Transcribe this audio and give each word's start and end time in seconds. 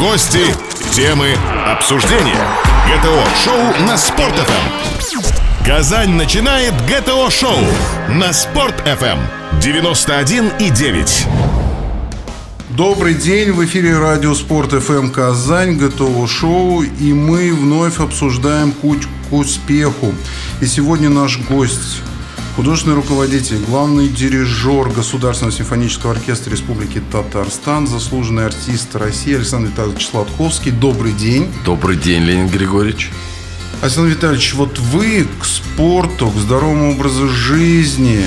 Гости, 0.00 0.46
темы, 0.92 1.36
обсуждения. 1.66 2.40
ГТО-шоу 2.88 3.86
на 3.86 3.98
Спорт.ФМ. 3.98 5.66
Казань 5.66 6.14
начинает 6.14 6.72
ГТО-шоу 6.86 7.58
на 8.08 8.32
Спорт.ФМ. 8.32 9.18
91,9. 9.60 11.26
Добрый 12.70 13.12
день, 13.12 13.52
в 13.52 13.62
эфире 13.66 13.98
радио 13.98 14.34
Спорт 14.34 14.72
ФМ 14.72 15.10
Казань, 15.10 15.76
ГТО 15.76 16.26
шоу, 16.26 16.80
и 16.82 17.12
мы 17.12 17.52
вновь 17.52 18.00
обсуждаем 18.00 18.72
путь 18.72 19.06
к 19.28 19.34
успеху. 19.34 20.14
И 20.62 20.66
сегодня 20.66 21.10
наш 21.10 21.38
гость 21.40 22.00
художественный 22.56 22.96
руководитель, 22.96 23.58
главный 23.58 24.08
дирижер 24.08 24.88
Государственного 24.90 25.56
симфонического 25.56 26.12
оркестра 26.12 26.50
Республики 26.50 27.02
Татарстан, 27.12 27.86
заслуженный 27.86 28.46
артист 28.46 28.94
России 28.96 29.34
Александр 29.34 29.68
Витальевич 29.70 30.06
Сладковский. 30.06 30.70
Добрый 30.72 31.12
день. 31.12 31.48
Добрый 31.64 31.96
день, 31.96 32.22
Леонид 32.24 32.52
Григорьевич. 32.52 33.10
Александр 33.82 34.10
Витальевич, 34.10 34.54
вот 34.54 34.78
вы 34.78 35.26
к 35.40 35.44
спорту, 35.44 36.28
к 36.30 36.36
здоровому 36.36 36.92
образу 36.92 37.28
жизни, 37.28 38.26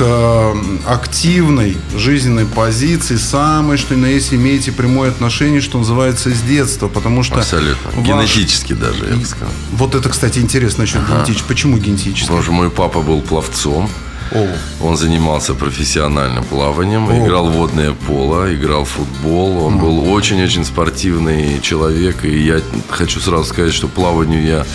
к 0.00 0.56
активной 0.86 1.76
жизненной 1.94 2.46
позиции 2.46 3.16
самое, 3.16 3.76
что 3.76 3.94
на 3.96 4.06
есть, 4.06 4.32
имеете 4.32 4.72
прямое 4.72 5.10
отношение, 5.10 5.60
что 5.60 5.76
называется, 5.76 6.30
с 6.30 6.40
детства, 6.40 6.88
потому 6.88 7.22
что... 7.22 7.36
Абсолютно. 7.36 7.90
Ваш... 7.90 8.06
Генетически 8.06 8.72
даже, 8.72 9.04
я 9.04 9.16
бы 9.16 9.24
сказал. 9.26 9.50
Вот 9.72 9.94
это, 9.94 10.08
кстати, 10.08 10.38
интересно 10.38 10.84
насчет 10.84 11.02
ага. 11.02 11.16
генетически. 11.16 11.46
Почему 11.46 11.76
генетически? 11.76 12.22
Потому 12.22 12.42
что 12.42 12.52
мой 12.52 12.70
папа 12.70 13.02
был 13.02 13.20
пловцом. 13.20 13.90
О. 14.32 14.48
Он 14.80 14.96
занимался 14.96 15.52
профессиональным 15.52 16.44
плаванием, 16.44 17.06
О. 17.06 17.18
играл 17.18 17.50
водное 17.50 17.92
поло, 17.92 18.54
играл 18.54 18.86
в 18.86 18.88
футбол. 18.88 19.64
Он 19.64 19.74
О. 19.74 19.78
был 19.78 20.10
очень-очень 20.10 20.64
спортивный 20.64 21.60
человек. 21.60 22.24
И 22.24 22.42
я 22.42 22.62
хочу 22.88 23.20
сразу 23.20 23.44
сказать, 23.44 23.74
что 23.74 23.86
плаванию 23.86 24.42
я 24.42 24.66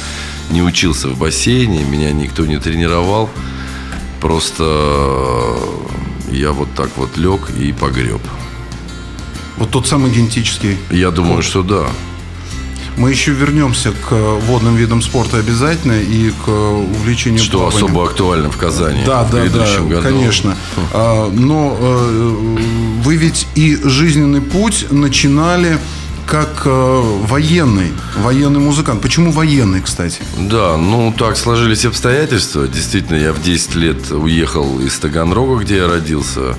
не 0.51 0.61
учился 0.61 1.07
в 1.07 1.17
бассейне, 1.17 1.83
меня 1.83 2.11
никто 2.11 2.45
не 2.45 2.59
тренировал. 2.59 3.31
Просто 4.21 4.63
э, 6.31 6.35
я 6.35 6.51
вот 6.51 6.69
так 6.75 6.89
вот 6.95 7.17
лег 7.17 7.49
и 7.57 7.71
погреб. 7.71 8.21
Вот 9.57 9.69
тот 9.71 9.87
самый 9.87 10.11
генетический. 10.11 10.77
Я 10.89 11.11
думаю, 11.11 11.41
что 11.41 11.63
да. 11.63 11.85
Мы 12.97 13.11
еще 13.11 13.31
вернемся 13.31 13.91
к 13.91 14.11
водным 14.11 14.75
видам 14.75 15.01
спорта 15.01 15.37
обязательно 15.37 15.99
и 15.99 16.31
к 16.45 16.47
увлечению 16.47 17.39
Что 17.43 17.59
плаванием. 17.59 17.85
особо 17.85 18.05
актуально 18.05 18.49
в 18.49 18.57
Казани. 18.57 19.03
Да, 19.05 19.27
да, 19.29 19.43
да, 19.49 19.79
году. 19.81 20.01
конечно. 20.01 20.55
А, 20.93 21.29
но 21.29 21.77
э, 21.77 22.57
вы 23.03 23.15
ведь 23.17 23.47
и 23.55 23.75
жизненный 23.83 24.41
путь 24.41 24.87
начинали 24.91 25.77
как 26.27 26.63
э, 26.65 27.01
военный, 27.27 27.91
военный 28.17 28.59
музыкант. 28.59 29.01
Почему 29.01 29.31
военный, 29.31 29.81
кстати? 29.81 30.21
Да, 30.37 30.77
ну 30.77 31.13
так 31.17 31.37
сложились 31.37 31.85
обстоятельства. 31.85 32.67
Действительно, 32.67 33.17
я 33.17 33.33
в 33.33 33.41
10 33.41 33.75
лет 33.75 34.11
уехал 34.11 34.79
из 34.79 34.97
Таганрога, 34.97 35.63
где 35.63 35.77
я 35.77 35.87
родился. 35.87 36.55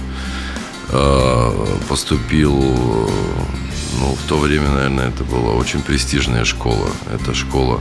Э, 0.91 1.67
поступил, 1.89 2.53
ну, 4.01 4.15
в 4.15 4.29
то 4.29 4.39
время, 4.39 4.71
наверное, 4.71 5.09
это 5.09 5.25
была 5.25 5.53
очень 5.53 5.83
престижная 5.83 6.45
школа. 6.45 6.89
Это 7.13 7.35
школа 7.35 7.81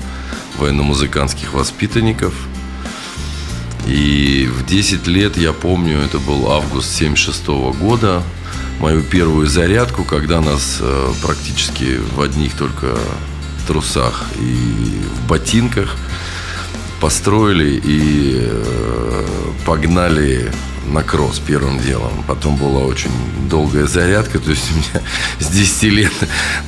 военно-музыкантских 0.58 1.53
воспитанников. 1.53 2.33
И 3.86 4.49
в 4.52 4.66
10 4.66 5.05
лет, 5.08 5.38
я 5.38 5.53
помню, 5.53 5.99
это 5.99 6.17
был 6.17 6.52
август 6.52 6.95
76 6.95 7.47
года, 7.80 8.23
мою 8.80 9.02
первую 9.04 9.48
зарядку, 9.48 10.04
когда 10.04 10.42
нас 10.42 10.80
э, 10.81 11.14
практически 11.22 12.00
в 12.16 12.22
одних 12.22 12.54
только 12.56 12.98
трусах 13.67 14.26
и 14.40 15.02
в 15.16 15.28
ботинках 15.28 15.95
построили 17.00 17.82
и 17.84 18.40
э, 18.42 19.26
погнали 19.66 20.52
на 20.88 21.04
кросс 21.04 21.39
первым 21.39 21.80
делом. 21.80 22.23
Потом 22.27 22.58
была 22.58 22.82
очень 22.82 23.11
долгая 23.49 23.88
зарядка. 23.88 24.39
То 24.39 24.52
есть 24.52 24.72
у 24.72 24.76
меня 24.76 25.05
с 25.39 25.48
10 25.48 25.83
лет 25.83 26.14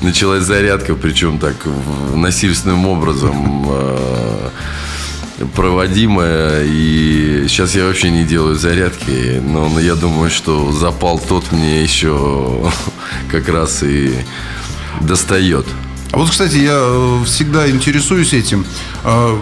началась 0.02 0.44
зарядка, 0.44 0.96
причем 0.96 1.40
так 1.40 1.56
насильственным 2.14 2.88
образом 2.88 3.66
э, 3.70 4.50
проводимая. 5.56 6.64
И 6.66 7.46
сейчас 7.48 7.75
я 7.75 7.86
вообще 7.86 8.09
не 8.09 8.24
делаю 8.24 8.56
зарядки. 8.56 9.42
Но, 9.44 9.70
но 9.70 9.80
я 9.80 9.96
думаю, 9.96 10.30
что 10.30 10.72
запал 10.72 11.20
тот 11.20 11.52
мне 11.52 11.84
еще 11.84 12.72
как 13.31 13.50
раз 13.50 13.84
и 13.84 14.14
достает. 15.02 15.66
А 16.12 16.18
вот, 16.18 16.30
кстати, 16.30 16.56
я 16.56 16.80
э, 16.80 17.24
всегда 17.25 17.70
интересуюсь 17.70 18.34
этим. 18.34 18.66
А, 19.03 19.38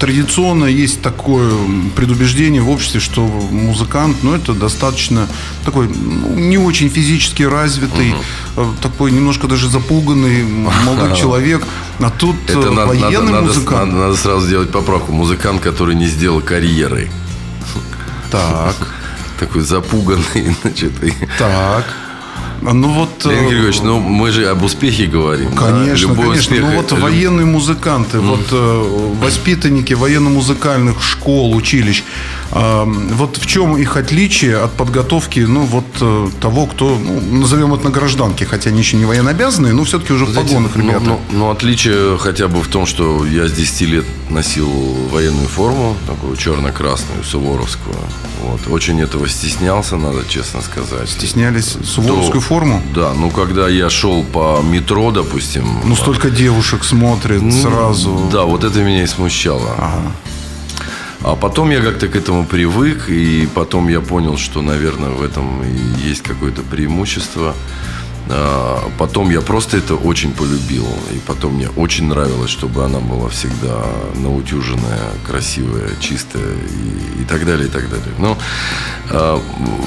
традиционно 0.00 0.64
есть 0.64 1.00
такое 1.02 1.50
предубеждение 1.94 2.60
в 2.60 2.68
обществе, 2.68 3.00
что 3.00 3.22
музыкант, 3.26 4.18
ну, 4.22 4.34
это 4.34 4.54
достаточно 4.54 5.28
такой 5.64 5.88
ну, 5.88 6.34
не 6.34 6.58
очень 6.58 6.88
физически 6.88 7.42
развитый, 7.44 8.14
угу. 8.56 8.74
такой 8.82 9.12
немножко 9.12 9.46
даже 9.46 9.68
запуганный 9.68 10.42
молодой 10.44 11.16
человек. 11.20 11.64
А 12.00 12.10
тут 12.10 12.36
это 12.48 12.68
э, 12.68 12.70
военный 12.70 13.32
надо, 13.32 13.46
музыкант. 13.46 13.92
Надо, 13.92 14.06
надо 14.06 14.16
сразу 14.16 14.46
сделать 14.46 14.70
поправку. 14.70 15.12
Музыкант, 15.12 15.60
который 15.60 15.94
не 15.94 16.06
сделал 16.06 16.40
карьеры. 16.40 17.10
Так. 18.30 18.74
Такой 19.38 19.62
запуганный, 19.62 20.54
значит. 20.62 20.92
Так. 21.38 21.84
Ну 22.72 22.88
вот... 22.88 23.24
Леонид 23.24 23.50
Григорьевич, 23.50 23.80
ну 23.82 24.00
мы 24.00 24.30
же 24.30 24.46
об 24.46 24.62
успехе 24.62 25.06
говорим. 25.06 25.52
Конечно, 25.54 26.14
да? 26.14 26.22
конечно. 26.22 26.40
Успех, 26.40 26.60
ну 26.62 26.76
вот 26.76 26.86
это... 26.86 26.96
военные 26.96 27.46
музыканты, 27.46 28.18
mm. 28.18 28.20
вот 28.20 28.46
э, 28.52 29.16
воспитанники 29.22 29.92
военно-музыкальных 29.92 31.02
школ, 31.02 31.54
училищ, 31.54 32.02
э, 32.02 32.43
вот 32.50 33.36
в 33.36 33.46
чем 33.46 33.76
их 33.76 33.96
отличие 33.96 34.58
от 34.58 34.72
подготовки, 34.72 35.40
ну 35.40 35.62
вот 35.62 35.84
э, 36.00 36.28
того, 36.40 36.66
кто, 36.66 36.96
ну, 36.98 37.20
назовем 37.40 37.74
это 37.74 37.84
на 37.84 37.90
гражданке, 37.90 38.44
хотя 38.44 38.70
они 38.70 38.80
еще 38.80 38.96
не 38.96 39.04
военно 39.04 39.30
обязанные, 39.30 39.72
но 39.72 39.84
все-таки 39.84 40.12
уже 40.12 40.26
Знаете, 40.26 40.42
в 40.42 40.48
погонах 40.48 40.76
ребята. 40.76 41.00
Ну, 41.04 41.20
ну, 41.30 41.38
ну, 41.38 41.50
отличие 41.50 42.18
хотя 42.18 42.48
бы 42.48 42.62
в 42.62 42.68
том, 42.68 42.86
что 42.86 43.24
я 43.26 43.48
с 43.48 43.52
10 43.52 43.80
лет 43.82 44.04
носил 44.30 44.70
военную 45.10 45.48
форму, 45.48 45.96
такую 46.06 46.36
черно-красную, 46.36 47.24
суворовскую. 47.24 47.96
Вот. 48.42 48.60
Очень 48.68 49.00
этого 49.00 49.28
стеснялся, 49.28 49.96
надо 49.96 50.24
честно 50.28 50.60
сказать. 50.60 51.08
Стеснялись 51.08 51.76
суворовскую 51.84 52.40
До, 52.40 52.46
форму? 52.46 52.82
Да, 52.94 53.14
ну 53.14 53.30
когда 53.30 53.68
я 53.68 53.90
шел 53.90 54.22
по 54.22 54.60
метро, 54.62 55.10
допустим. 55.10 55.80
Ну 55.84 55.96
столько 55.96 56.30
девушек 56.30 56.84
смотрит 56.84 57.42
ну, 57.42 57.50
сразу. 57.50 58.28
Да, 58.30 58.44
вот 58.44 58.64
это 58.64 58.80
меня 58.80 59.02
и 59.02 59.06
смущало. 59.06 59.74
Ага. 59.78 60.12
А 61.24 61.36
потом 61.36 61.70
я 61.70 61.80
как-то 61.80 62.06
к 62.08 62.16
этому 62.16 62.44
привык, 62.44 63.08
и 63.08 63.48
потом 63.54 63.88
я 63.88 64.00
понял, 64.00 64.36
что, 64.36 64.60
наверное, 64.60 65.08
в 65.08 65.22
этом 65.22 65.62
есть 65.96 66.20
какое-то 66.20 66.60
преимущество. 66.60 67.54
А, 68.30 68.90
потом 68.98 69.30
я 69.30 69.40
просто 69.40 69.76
это 69.76 69.94
очень 69.94 70.32
полюбил. 70.32 70.86
И 71.12 71.18
потом 71.26 71.54
мне 71.54 71.68
очень 71.68 72.06
нравилось, 72.06 72.50
чтобы 72.50 72.84
она 72.84 73.00
была 73.00 73.28
всегда 73.28 73.84
наутюженная, 74.16 75.10
красивая, 75.26 75.90
чистая 76.00 76.42
и, 76.42 77.22
и 77.22 77.24
так 77.24 77.44
далее, 77.44 77.66
и 77.66 77.70
так 77.70 77.88
далее. 77.90 78.14
Но 78.18 78.38
э, 79.10 79.38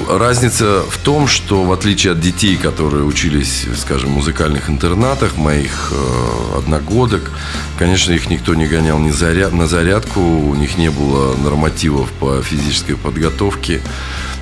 разница 0.09 0.83
в 0.87 0.97
том, 0.99 1.27
что 1.27 1.63
в 1.63 1.71
отличие 1.71 2.13
от 2.13 2.19
детей, 2.19 2.57
которые 2.57 3.03
учились, 3.03 3.65
скажем, 3.77 4.11
в 4.11 4.15
музыкальных 4.15 4.69
интернатах, 4.69 5.37
моих 5.37 5.91
э, 5.91 6.57
одногодок, 6.57 7.31
конечно, 7.79 8.11
их 8.11 8.29
никто 8.29 8.53
не 8.53 8.67
гонял 8.67 8.99
ни 8.99 9.11
заряд, 9.11 9.53
на 9.53 9.67
зарядку, 9.67 10.21
у 10.21 10.53
них 10.55 10.77
не 10.77 10.89
было 10.91 11.35
нормативов 11.37 12.11
по 12.11 12.41
физической 12.41 12.95
подготовке. 12.95 13.81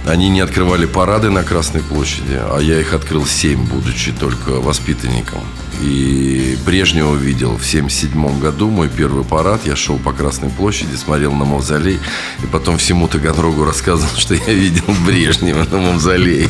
Они 0.05 0.29
не 0.29 0.39
открывали 0.39 0.85
парады 0.85 1.31
на 1.31 1.43
Красной 1.43 1.81
площади, 1.81 2.39
а 2.39 2.59
я 2.59 2.79
их 2.79 2.93
открыл 2.93 3.25
семь, 3.25 3.65
будучи 3.65 4.11
только 4.11 4.51
воспитанником. 4.61 5.41
И 5.81 6.57
Брежнева 6.65 7.11
увидел 7.11 7.57
в 7.57 7.65
77 7.65 8.39
году 8.39 8.69
мой 8.69 8.87
первый 8.87 9.25
парад. 9.25 9.61
Я 9.65 9.75
шел 9.75 9.97
по 9.97 10.13
Красной 10.13 10.49
площади, 10.49 10.95
смотрел 10.95 11.33
на 11.33 11.43
мавзолей. 11.43 11.99
И 12.43 12.45
потом 12.45 12.77
всему 12.77 13.07
Таганрогу 13.07 13.65
рассказывал, 13.65 14.15
что 14.17 14.35
я 14.35 14.53
видел 14.53 14.83
Брежнева 15.05 15.65
на 15.69 15.77
мавзолее. 15.77 16.49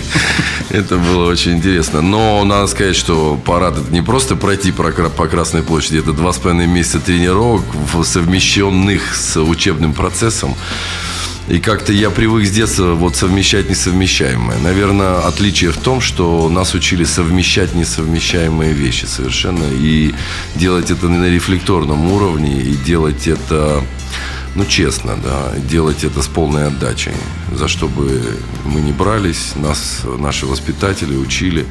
Это 0.69 0.97
было 0.97 1.29
очень 1.29 1.53
интересно. 1.53 2.01
Но 2.01 2.43
надо 2.43 2.67
сказать, 2.67 2.95
что 2.95 3.39
парад 3.45 3.77
это 3.77 3.91
не 3.91 4.01
просто 4.01 4.35
пройти 4.35 4.71
по 4.71 4.91
Красной 4.91 5.63
площади. 5.63 5.99
Это 5.99 6.11
два 6.11 6.33
с 6.33 6.37
половиной 6.37 6.67
месяца 6.67 6.99
тренировок, 6.99 7.63
совмещенных 8.03 9.15
с 9.15 9.41
учебным 9.41 9.93
процессом. 9.93 10.55
И 11.47 11.59
как-то 11.59 11.93
я 11.93 12.09
привык 12.09 12.47
с 12.47 12.51
детства 12.51 12.95
вот 12.95 13.15
совмещать 13.15 13.69
несовмещаемое. 13.69 14.57
Наверное, 14.57 15.19
отличие 15.19 15.71
в 15.71 15.77
том, 15.77 16.01
что 16.01 16.49
нас 16.49 16.73
учили 16.73 17.03
совмещать 17.03 17.75
несовмещаемые 17.75 18.73
вещи 18.73 19.05
совершенно. 19.05 19.63
И 19.71 20.15
делать 20.55 20.89
это 20.89 21.07
на 21.07 21.29
рефлекторном 21.29 22.11
уровне, 22.11 22.61
и 22.61 22.75
делать 22.75 23.27
это, 23.27 23.83
ну, 24.55 24.65
честно, 24.65 25.17
да, 25.23 25.53
делать 25.69 26.03
это 26.03 26.23
с 26.23 26.27
полной 26.27 26.65
отдачей. 26.65 27.13
за 27.53 27.67
что 27.67 27.87
бы 27.87 28.21
мы 28.63 28.81
ни 28.81 28.91
брались, 28.91 29.53
нас 29.55 30.01
наши 30.17 30.47
воспитатели 30.47 31.15
учили 31.15 31.67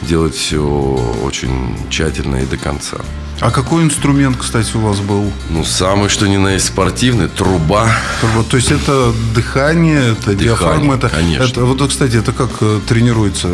делать 0.00 0.34
все 0.34 0.62
очень 1.22 1.76
тщательно 1.90 2.36
и 2.36 2.46
до 2.46 2.56
конца. 2.56 2.98
А 3.42 3.50
какой 3.50 3.82
инструмент, 3.82 4.36
кстати, 4.36 4.76
у 4.76 4.80
вас 4.80 5.00
был? 5.00 5.32
Ну, 5.50 5.64
самый 5.64 6.08
что 6.08 6.28
ни 6.28 6.36
на 6.36 6.54
есть 6.54 6.66
спортивный, 6.66 7.26
труба. 7.26 7.90
Труба. 8.20 8.44
То 8.48 8.56
есть 8.56 8.70
это 8.70 9.12
дыхание, 9.34 10.12
это 10.12 10.30
дыхание, 10.30 10.44
диафрагма, 10.44 10.94
это, 10.94 11.08
конечно. 11.08 11.42
это 11.42 11.64
вот, 11.64 11.88
кстати, 11.88 12.16
это 12.16 12.30
как 12.32 12.50
э, 12.60 12.78
тренируется? 12.86 13.48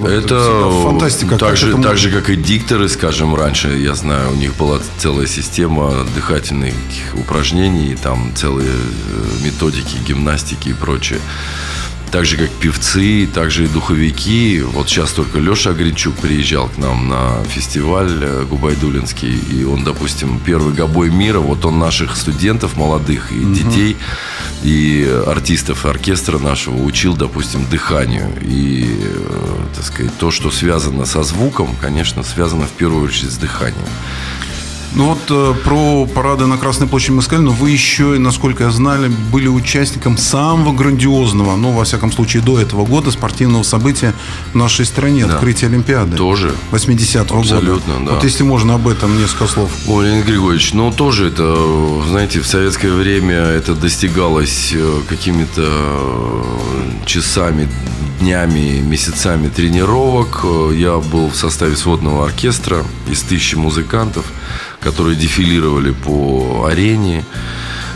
Это 0.00 0.70
фантастика. 0.84 1.38
Так 1.38 1.56
же, 1.56 1.70
этому... 1.70 1.82
так 1.82 1.98
же, 1.98 2.12
как 2.12 2.30
и 2.30 2.36
дикторы, 2.36 2.88
скажем, 2.88 3.34
раньше, 3.34 3.76
я 3.78 3.96
знаю, 3.96 4.30
у 4.30 4.36
них 4.36 4.54
была 4.54 4.78
целая 4.98 5.26
система 5.26 6.06
дыхательных 6.14 6.74
упражнений, 7.14 7.96
там 8.00 8.32
целые 8.36 8.70
э, 8.70 9.44
методики 9.44 9.96
гимнастики 10.06 10.68
и 10.68 10.72
прочее 10.72 11.18
так 12.12 12.26
же, 12.26 12.36
как 12.36 12.50
певцы, 12.50 13.26
так 13.26 13.50
же 13.50 13.64
и 13.64 13.68
духовики. 13.68 14.60
Вот 14.60 14.88
сейчас 14.88 15.12
только 15.12 15.38
Леша 15.38 15.70
Агринчук 15.70 16.14
приезжал 16.16 16.68
к 16.68 16.76
нам 16.76 17.08
на 17.08 17.42
фестиваль 17.44 18.18
э, 18.20 18.44
Губайдулинский, 18.44 19.34
и 19.34 19.64
он, 19.64 19.82
допустим, 19.82 20.38
первый 20.38 20.74
гобой 20.74 21.10
мира, 21.10 21.38
вот 21.38 21.64
он 21.64 21.78
наших 21.78 22.16
студентов 22.16 22.76
молодых 22.76 23.32
и 23.32 23.40
угу. 23.40 23.54
детей, 23.54 23.96
и 24.62 25.10
артистов 25.26 25.86
оркестра 25.86 26.38
нашего 26.38 26.82
учил, 26.82 27.16
допустим, 27.16 27.64
дыханию. 27.70 28.30
И, 28.42 28.94
э, 29.00 29.58
так 29.74 29.84
сказать, 29.84 30.12
то, 30.18 30.30
что 30.30 30.50
связано 30.50 31.06
со 31.06 31.22
звуком, 31.22 31.74
конечно, 31.80 32.22
связано 32.22 32.66
в 32.66 32.72
первую 32.72 33.04
очередь 33.06 33.32
с 33.32 33.38
дыханием. 33.38 33.88
Ну 34.94 35.06
вот 35.06 35.20
э, 35.30 35.54
про 35.64 36.06
парады 36.06 36.46
на 36.46 36.58
Красной 36.58 36.86
площади 36.86 37.12
мы 37.12 37.22
сказали, 37.22 37.46
но 37.46 37.52
вы 37.52 37.70
еще, 37.70 38.18
насколько 38.18 38.64
я 38.64 38.70
знали, 38.70 39.10
были 39.32 39.48
участником 39.48 40.18
самого 40.18 40.74
грандиозного, 40.74 41.56
ну, 41.56 41.72
во 41.72 41.84
всяком 41.84 42.12
случае, 42.12 42.42
до 42.42 42.60
этого 42.60 42.84
года 42.84 43.10
спортивного 43.10 43.62
события 43.62 44.12
в 44.52 44.56
нашей 44.56 44.84
стране, 44.84 45.26
да. 45.26 45.34
открытие 45.34 45.68
Олимпиады. 45.68 46.16
Тоже. 46.16 46.54
80-го 46.72 47.36
года. 47.36 47.56
Абсолютно, 47.56 47.94
да. 48.04 48.12
Вот 48.14 48.24
если 48.24 48.42
можно 48.42 48.74
об 48.74 48.86
этом 48.86 49.16
несколько 49.18 49.46
слов. 49.46 49.70
Ой, 49.86 50.06
Леонид 50.06 50.26
Григорьевич, 50.26 50.74
ну, 50.74 50.92
тоже 50.92 51.28
это, 51.28 51.56
знаете, 52.08 52.40
в 52.40 52.46
советское 52.46 52.92
время 52.92 53.36
это 53.36 53.74
достигалось 53.74 54.72
э, 54.74 55.00
какими-то 55.08 55.62
э, 55.62 56.42
часами, 57.06 57.66
днями, 58.20 58.80
месяцами 58.80 59.48
тренировок. 59.48 60.40
Э, 60.44 60.72
я 60.74 60.98
был 60.98 61.30
в 61.30 61.36
составе 61.36 61.76
сводного 61.76 62.26
оркестра 62.26 62.84
из 63.10 63.22
тысячи 63.22 63.54
музыкантов, 63.54 64.26
которые 64.82 65.16
дефилировали 65.16 65.92
по 65.92 66.66
арене. 66.70 67.24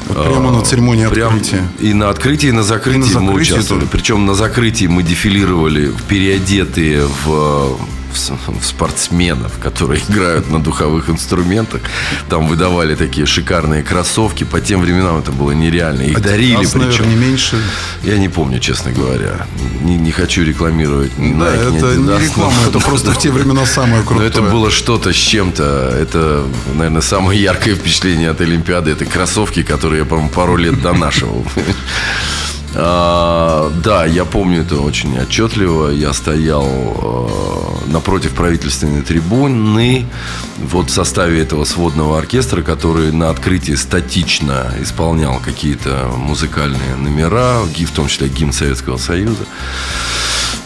прямо 0.09 0.53
на 0.53 0.63
церемонии 0.63 1.07
Прям 1.07 1.35
открытия. 1.35 1.65
И 1.81 1.93
на 1.93 2.11
открытии, 2.11 2.49
и 2.49 2.53
на 2.53 2.63
закрытии, 2.63 2.99
и 2.99 3.03
на 3.03 3.07
закрытии 3.07 3.33
мы 3.33 3.41
участвовали. 3.41 3.85
Тоже. 3.85 3.93
Причем 3.93 4.27
на 4.27 4.35
закрытии 4.35 4.87
мы 4.87 5.03
дефилировали 5.03 5.93
переодетые 6.09 7.07
в 7.25 7.77
в 8.17 8.65
спортсменов, 8.65 9.59
которые 9.59 10.03
играют 10.09 10.51
на 10.51 10.63
духовых 10.63 11.11
инструментах. 11.11 11.83
Там 12.29 12.47
выдавали 12.47 12.95
такие 12.95 13.27
шикарные 13.27 13.83
кроссовки. 13.83 14.45
По 14.45 14.61
тем 14.61 14.81
временам 14.81 15.19
это 15.19 15.33
было 15.33 15.53
нереально. 15.53 16.03
Их 16.03 16.19
а 16.19 16.21
дарили. 16.21 16.57
Причем, 16.57 16.81
наверное, 16.81 17.09
не 17.09 17.17
меньше. 17.17 17.63
Я 18.03 18.19
не 18.19 18.29
помню, 18.29 18.59
честно 18.61 18.93
говоря. 18.93 19.47
Не, 19.83 19.97
не 19.97 20.11
хочу 20.11 20.43
рекламировать. 20.43 21.13
Да, 21.17 21.25
Nike, 21.25 21.77
это 21.77 21.97
не, 21.97 22.05
не 22.05 22.25
реклама, 22.25 22.55
это 22.69 22.81
просто 22.81 23.13
в 23.13 23.19
те 23.19 23.31
времена 23.31 23.67
самое 23.67 24.03
крутое. 24.03 24.21
Но 24.21 24.25
это 24.27 24.43
было 24.43 24.71
что-то 24.71 25.13
с 25.13 25.17
чем-то. 25.17 25.97
Это, 26.01 26.45
наверное, 26.75 27.03
самое 27.03 27.41
яркое 27.41 27.75
впечатление 27.75 28.31
от 28.31 28.41
Олимпиады. 28.41 28.91
Это 28.91 29.05
кроссовки, 29.05 29.63
которые 29.63 30.01
я, 30.01 30.05
по-моему, 30.05 30.31
пару 30.31 30.57
лет 30.57 30.81
донашивал. 30.81 31.45
А, 32.79 33.73
да, 33.83 34.05
я 34.05 34.25
помню 34.25 34.63
это 34.63 34.77
очень 34.77 35.19
отчетливо. 35.19 35.89
Я 35.91 36.13
стоял 36.13 36.67
а, 36.67 37.79
напротив 37.87 38.33
правительственной 38.35 39.03
трибуны, 39.03 40.07
вот 40.59 40.91
в 40.91 40.93
составе 40.93 41.41
этого 41.41 41.65
сводного 41.65 42.19
оркестра, 42.19 42.63
который 42.63 43.13
на 43.13 43.31
открытии 43.31 43.75
статично 43.75 44.75
исполнял 44.81 45.41
какие-то 45.41 46.11
музыкальные 46.17 46.97
номера, 46.97 47.61
в 47.63 47.91
том 47.93 48.09
числе 48.09 48.29
гимн 48.29 48.53
Советского 48.53 48.99
Союза 48.99 49.45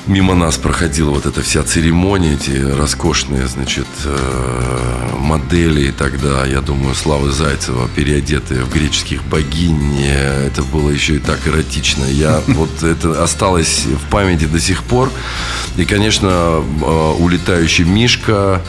мимо 0.07 0.35
нас 0.35 0.57
проходила 0.57 1.11
вот 1.11 1.27
эта 1.27 1.43
вся 1.43 1.63
церемония, 1.63 2.35
эти 2.35 2.51
роскошные, 2.51 3.47
значит, 3.47 3.87
э, 4.05 5.15
модели 5.19 5.93
тогда, 5.93 6.45
я 6.47 6.61
думаю, 6.61 6.95
Славы 6.95 7.31
Зайцева, 7.31 7.89
переодетые 7.95 8.65
в 8.65 8.73
греческих 8.73 9.25
богинь. 9.25 10.01
Это 10.03 10.63
было 10.63 10.91
еще 10.91 11.17
и 11.17 11.19
так 11.19 11.47
эротично. 11.47 12.00
Я 12.09 12.41
вот 12.47 12.83
это 12.83 13.23
осталось 13.23 13.87
в 13.87 14.11
памяти 14.11 14.45
до 14.45 14.61
сих 14.61 14.83
пор. 14.85 15.11
И, 15.77 15.85
конечно, 15.85 16.29
э, 16.29 17.15
улетающий 17.19 17.85
Мишка, 17.85 18.63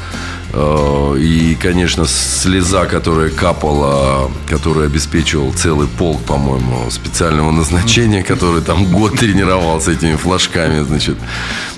и, 0.54 1.58
конечно, 1.62 2.06
слеза, 2.06 2.86
которая 2.86 3.30
капала, 3.30 4.30
которая 4.48 4.88
обеспечивал 4.88 5.54
целый 5.54 5.88
полк, 5.88 6.22
по-моему, 6.24 6.90
специального 6.92 7.52
назначения, 7.52 8.24
который 8.24 8.62
там 8.62 8.86
год 8.92 9.18
тренировался 9.18 9.92
этими 9.92 10.16
флажками, 10.16 10.84
значит. 10.84 11.18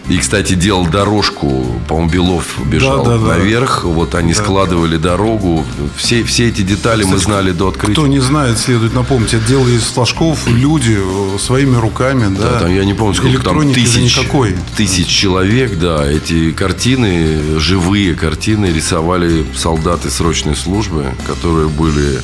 И, 0.09 0.17
кстати, 0.17 0.53
делал 0.53 0.85
дорожку, 0.85 1.65
по-моему, 1.87 2.09
Белов 2.09 2.59
бежал 2.65 3.05
да, 3.05 3.17
да, 3.17 3.37
наверх, 3.37 3.81
да. 3.83 3.89
вот 3.89 4.15
они 4.15 4.33
да. 4.33 4.43
складывали 4.43 4.97
дорогу. 4.97 5.65
Все, 5.95 6.23
все 6.23 6.49
эти 6.49 6.61
детали 6.61 7.03
кстати, 7.03 7.15
мы 7.15 7.19
знали 7.19 7.51
до 7.51 7.69
открытия. 7.69 7.93
Кто 7.93 8.07
не 8.07 8.19
знает, 8.19 8.57
следует 8.57 8.93
напомнить, 8.93 9.33
это 9.33 9.47
делали 9.47 9.75
из 9.75 9.83
флажков 9.83 10.45
люди 10.47 10.97
э, 10.99 11.37
своими 11.39 11.77
руками, 11.77 12.35
да. 12.35 12.51
да 12.51 12.59
там, 12.61 12.75
я 12.75 12.83
не 12.83 12.93
помню, 12.93 13.13
сколько 13.13 13.41
там 13.41 13.73
тысяч, 13.73 14.17
никакой. 14.17 14.57
тысяч 14.75 15.07
человек, 15.07 15.79
да. 15.79 16.05
Эти 16.05 16.51
картины, 16.51 17.59
живые 17.59 18.13
картины 18.13 18.62
рисовали 18.71 19.45
солдаты 19.55 20.09
срочной 20.09 20.55
службы, 20.55 21.13
которые 21.27 21.67
были 21.67 22.21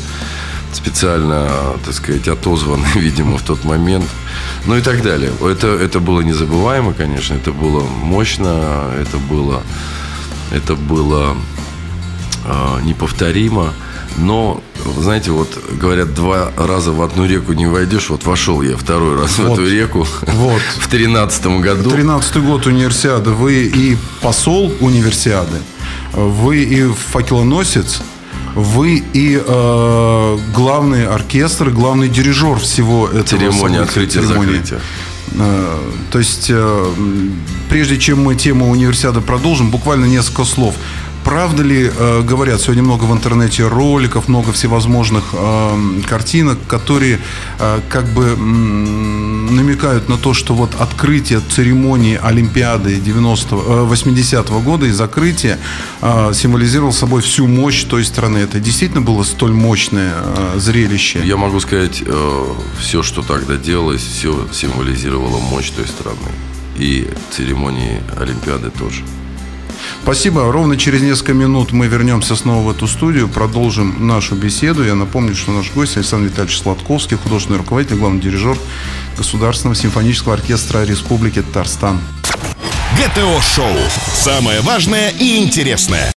специально, 0.74 1.50
так 1.84 1.94
сказать, 1.94 2.28
отозваны, 2.28 2.86
видимо, 2.96 3.38
в 3.38 3.44
тот 3.44 3.64
момент. 3.64 4.06
Ну 4.66 4.76
и 4.78 4.82
так 4.82 5.02
далее. 5.02 5.32
Это, 5.42 5.68
это 5.68 6.00
было 6.00 6.22
незабываемо, 6.22 6.94
конечно, 6.94 7.34
это 7.36 7.52
было 7.52 7.82
мощно, 7.84 8.92
это 9.00 9.18
было, 9.18 9.64
это 10.52 10.76
было 10.76 11.36
э, 12.46 12.82
неповторимо. 12.84 13.74
Но, 14.21 14.62
знаете, 14.98 15.31
вот 15.31 15.48
говорят, 15.80 16.13
два 16.13 16.51
раза 16.57 16.92
в 16.92 17.01
одну 17.01 17.25
реку 17.25 17.54
не 17.54 17.68
войдешь. 17.68 18.10
Вот 18.10 18.25
вошел 18.25 18.62
я 18.62 18.75
второй 18.75 19.19
раз 19.19 19.38
вот, 19.38 19.50
в 19.50 19.54
эту 19.54 19.69
реку 19.69 20.06
вот. 20.21 20.62
в 20.80 20.88
тринадцатом 20.88 21.62
году. 21.62 21.89
Тринадцатый 21.89 22.42
год 22.42 22.66
универсиады. 22.68 23.31
Вы 23.31 23.63
и 23.63 23.98
посол 24.21 24.74
универсиады, 24.81 25.57
вы 26.13 26.63
и 26.63 26.86
факелоносец, 26.88 28.02
вы 28.56 29.04
и 29.14 29.42
э, 29.45 30.38
главный 30.54 31.07
оркестр, 31.07 31.69
главный 31.69 32.09
дирижер 32.09 32.57
всего 32.57 33.07
этого 33.07 33.23
Церемония 33.23 33.81
открытия, 33.81 34.21
церемонии. 34.21 34.54
закрытия. 34.54 34.80
Э, 35.35 35.78
то 36.11 36.19
есть, 36.19 36.47
э, 36.49 36.94
прежде 37.69 37.97
чем 37.97 38.23
мы 38.23 38.35
тему 38.35 38.69
универсиады 38.69 39.21
продолжим, 39.21 39.69
буквально 39.69 40.06
несколько 40.06 40.44
слов 40.44 40.76
правда 41.30 41.62
ли 41.62 41.92
э, 41.95 42.24
говорят, 42.24 42.59
сегодня 42.59 42.81
много 42.81 43.04
в 43.04 43.14
интернете 43.14 43.68
роликов, 43.68 44.28
много 44.28 44.52
всевозможных 44.52 45.26
э, 45.33 46.02
картинок, 46.07 46.57
которые 46.68 47.19
э, 47.59 47.81
как 47.88 48.06
бы 48.06 48.36
намекают 48.36 50.09
на 50.09 50.18
то, 50.18 50.33
что 50.33 50.56
вот 50.56 50.71
открытие 50.80 51.40
церемонии 51.42 52.19
Олимпиады 52.19 52.95
90, 52.95 53.56
э, 53.56 53.59
80-го 53.59 54.59
года 54.62 54.88
и 54.88 54.92
закрытие 54.92 55.59
символизировало 56.33 56.92
собой 56.92 57.21
всю 57.21 57.45
мощь 57.45 57.83
той 57.83 58.04
страны. 58.06 58.40
Это 58.40 58.59
действительно 58.59 59.02
было 59.02 59.24
столь 59.24 59.52
мощное 59.52 60.14
зрелище? 60.56 61.21
Я 61.24 61.38
могу 61.38 61.59
сказать, 61.59 62.04
все, 62.80 63.04
что 63.04 63.21
тогда 63.21 63.56
делалось, 63.56 64.02
все 64.02 64.48
символизировало 64.52 65.40
мощь 65.40 65.69
той 65.69 65.86
страны. 65.86 66.31
И 66.78 67.07
церемонии 67.31 68.02
Олимпиады 68.19 68.71
тоже. 68.71 69.04
Спасибо. 70.04 70.52
Ровно 70.52 70.78
через 70.78 71.02
несколько 71.02 71.33
минут 71.33 71.71
мы 71.71 71.88
вернемся 71.88 72.36
снова 72.36 72.68
в 72.68 72.71
эту 72.71 72.88
студию, 72.88 73.28
продолжим 73.28 74.07
нашу 74.07 74.36
беседу. 74.36 74.83
Я 74.83 74.95
напомню, 74.95 75.36
что 75.36 75.52
наш 75.52 75.71
гость 75.71 75.98
Александр 75.98 76.28
Витальевич 76.30 76.57
Сладковский, 76.59 77.18
художественный 77.18 77.59
руководитель, 77.59 77.98
главный 77.98 78.21
дирижер 78.21 78.57
Государственного 79.18 79.76
симфонического 79.76 80.36
оркестра 80.36 80.83
Республики 80.83 81.42
Татарстан. 81.42 82.00
ГТО-шоу. 82.98 83.78
Самое 84.14 84.62
важное 84.62 85.12
и 85.12 85.38
интересное. 85.44 86.12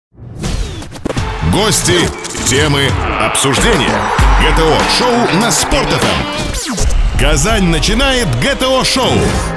Гости, 1.53 1.99
темы, 2.47 2.89
обсуждения. 3.21 4.01
ГТО-шоу 4.41 5.39
на 5.39 5.53
Спорт.ФМ. 5.53 7.19
Казань 7.19 7.65
начинает 7.65 8.27
ГТО-шоу 8.41 9.13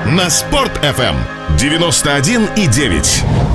на 0.06 0.30
Спорт.ФМ 0.30 1.16
91,9. 1.58 3.55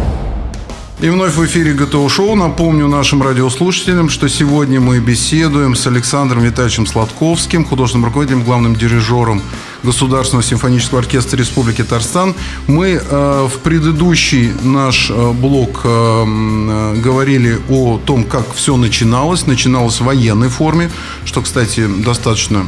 И 1.02 1.08
вновь 1.08 1.34
в 1.34 1.42
эфире 1.46 1.72
ГТО 1.72 2.06
Шоу. 2.10 2.34
Напомню 2.34 2.86
нашим 2.86 3.22
радиослушателям, 3.22 4.10
что 4.10 4.28
сегодня 4.28 4.82
мы 4.82 4.98
беседуем 4.98 5.74
с 5.74 5.86
Александром 5.86 6.42
Витальевичем 6.42 6.86
Сладковским, 6.86 7.64
художественным 7.64 8.04
руководителем, 8.04 8.44
главным 8.44 8.76
дирижером 8.76 9.40
Государственного 9.82 10.42
симфонического 10.42 11.00
оркестра 11.00 11.38
Республики 11.38 11.82
Татарстан. 11.82 12.34
Мы 12.66 13.00
э, 13.02 13.48
в 13.50 13.58
предыдущий 13.60 14.52
наш 14.62 15.10
э, 15.10 15.32
блок 15.32 15.80
э, 15.84 15.88
э, 15.88 17.00
говорили 17.00 17.58
о 17.70 17.98
том, 18.04 18.24
как 18.24 18.52
все 18.54 18.76
начиналось. 18.76 19.46
Начиналось 19.46 20.02
в 20.02 20.04
военной 20.04 20.50
форме, 20.50 20.90
что, 21.24 21.40
кстати, 21.40 21.86
достаточно 21.86 22.66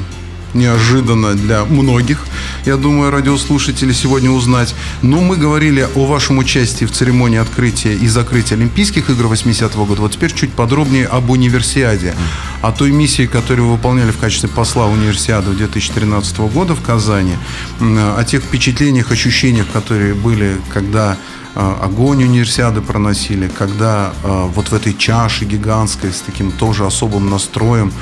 неожиданно 0.54 1.34
для 1.34 1.64
многих, 1.64 2.26
я 2.64 2.76
думаю, 2.76 3.10
радиослушателей 3.10 3.94
сегодня 3.94 4.30
узнать. 4.30 4.74
Но 5.02 5.20
мы 5.20 5.36
говорили 5.36 5.88
о 5.94 6.06
вашем 6.06 6.38
участии 6.38 6.84
в 6.84 6.92
церемонии 6.92 7.38
открытия 7.38 7.94
и 7.94 8.06
закрытия 8.06 8.56
Олимпийских 8.56 9.10
игр 9.10 9.26
80-го 9.26 9.84
года. 9.84 10.02
Вот 10.02 10.12
теперь 10.12 10.32
чуть 10.32 10.52
подробнее 10.52 11.06
об 11.06 11.30
универсиаде, 11.30 12.14
о 12.60 12.72
той 12.72 12.90
миссии, 12.90 13.26
которую 13.26 13.68
вы 13.68 13.72
выполняли 13.76 14.10
в 14.10 14.18
качестве 14.18 14.48
посла 14.48 14.86
универсиады 14.86 15.52
2013 15.52 16.38
года 16.38 16.74
в 16.74 16.82
Казани, 16.82 17.34
о 17.80 18.22
тех 18.24 18.42
впечатлениях, 18.42 19.10
ощущениях, 19.10 19.66
которые 19.72 20.14
были, 20.14 20.56
когда 20.72 21.16
огонь 21.54 22.24
универсиады 22.24 22.80
проносили, 22.80 23.48
когда 23.48 24.12
а, 24.24 24.46
вот 24.46 24.68
в 24.68 24.74
этой 24.74 24.94
чаше 24.94 25.44
гигантской 25.44 26.12
с 26.12 26.20
таким 26.20 26.50
тоже 26.50 26.86
особым 26.86 27.28
настроем 27.28 27.92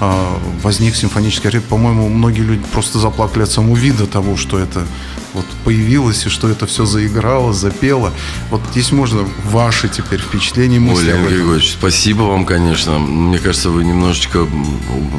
а, 0.00 0.38
возник 0.62 0.94
симфонический 0.94 1.48
оркестр. 1.48 1.68
По-моему, 1.68 2.08
многие 2.08 2.42
люди 2.42 2.62
просто 2.72 2.98
заплакали 2.98 3.42
от 3.42 3.50
самого 3.50 3.76
вида 3.76 4.06
того, 4.06 4.36
что 4.36 4.58
это 4.58 4.86
вот 5.34 5.44
появилось, 5.64 6.26
и 6.26 6.28
что 6.28 6.48
это 6.48 6.66
все 6.66 6.84
заиграло, 6.84 7.52
запело. 7.52 8.12
Вот 8.50 8.60
здесь 8.72 8.92
можно 8.92 9.24
ваши 9.44 9.88
теперь 9.88 10.20
впечатления, 10.20 10.80
мысли. 10.80 11.12
Оля 11.12 11.28
Григорьевич, 11.28 11.72
спасибо 11.72 12.22
вам, 12.22 12.44
конечно. 12.44 12.98
Мне 12.98 13.38
кажется, 13.38 13.70
вы 13.70 13.84
немножечко 13.84 14.46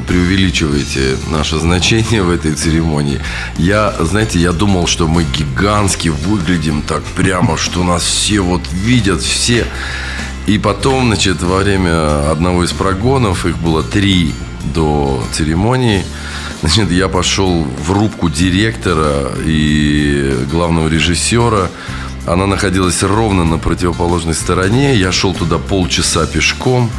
преувеличиваете 0.07 1.17
наше 1.29 1.59
значение 1.59 2.23
в 2.23 2.29
этой 2.29 2.53
церемонии. 2.53 3.21
Я, 3.57 3.95
знаете, 3.99 4.39
я 4.39 4.51
думал, 4.51 4.87
что 4.87 5.07
мы 5.07 5.23
гигантски 5.23 6.09
выглядим 6.09 6.81
так 6.81 7.03
прямо, 7.15 7.57
что 7.57 7.80
нас 7.83 8.03
все 8.03 8.41
вот 8.41 8.61
видят, 8.71 9.21
все. 9.21 9.65
И 10.47 10.57
потом, 10.57 11.07
значит, 11.07 11.41
во 11.41 11.57
время 11.57 12.29
одного 12.31 12.63
из 12.63 12.71
прогонов, 12.71 13.45
их 13.45 13.57
было 13.57 13.83
три 13.83 14.33
до 14.73 15.23
церемонии, 15.33 16.03
Значит, 16.61 16.91
я 16.91 17.07
пошел 17.07 17.63
в 17.63 17.91
рубку 17.91 18.29
директора 18.29 19.31
и 19.43 20.45
главного 20.51 20.87
режиссера. 20.89 21.71
Она 22.27 22.45
находилась 22.45 23.01
ровно 23.01 23.43
на 23.43 23.57
противоположной 23.57 24.35
стороне. 24.35 24.95
Я 24.95 25.11
шел 25.11 25.33
туда 25.33 25.57
полчаса 25.57 26.27
пешком. 26.27 26.91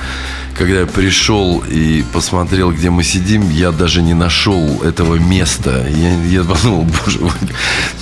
Когда 0.56 0.80
я 0.80 0.86
пришел 0.86 1.64
и 1.66 2.04
посмотрел, 2.12 2.72
где 2.72 2.90
мы 2.90 3.04
сидим, 3.04 3.48
я 3.50 3.72
даже 3.72 4.02
не 4.02 4.14
нашел 4.14 4.82
этого 4.82 5.16
места. 5.16 5.86
Я, 5.88 6.22
я 6.24 6.44
подумал, 6.44 6.86
боже 7.04 7.20
мой, 7.20 7.32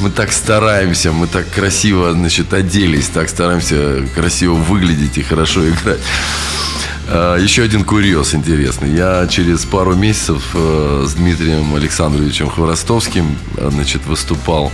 мы 0.01 0.11
так 0.11 0.33
стараемся, 0.33 1.13
мы 1.13 1.27
так 1.27 1.49
красиво, 1.51 2.13
значит, 2.13 2.53
оделись, 2.53 3.07
так 3.07 3.29
стараемся 3.29 4.05
красиво 4.15 4.55
выглядеть 4.55 5.19
и 5.19 5.23
хорошо 5.23 5.69
играть. 5.69 6.01
А, 7.13 7.37
еще 7.37 7.63
один 7.63 7.85
курьез 7.85 8.35
интересный. 8.35 8.95
Я 8.95 9.27
через 9.29 9.65
пару 9.65 9.95
месяцев 9.95 10.51
э, 10.55 11.05
с 11.09 11.15
Дмитрием 11.15 11.75
Александровичем 11.75 12.49
Хворостовским 12.49 13.37
э, 13.57 13.71
значит, 13.73 14.07
выступал. 14.07 14.71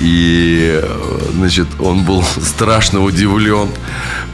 И 0.00 0.80
э, 0.82 1.20
значит, 1.34 1.68
он 1.78 2.04
был 2.04 2.24
страшно 2.42 3.02
удивлен, 3.02 3.68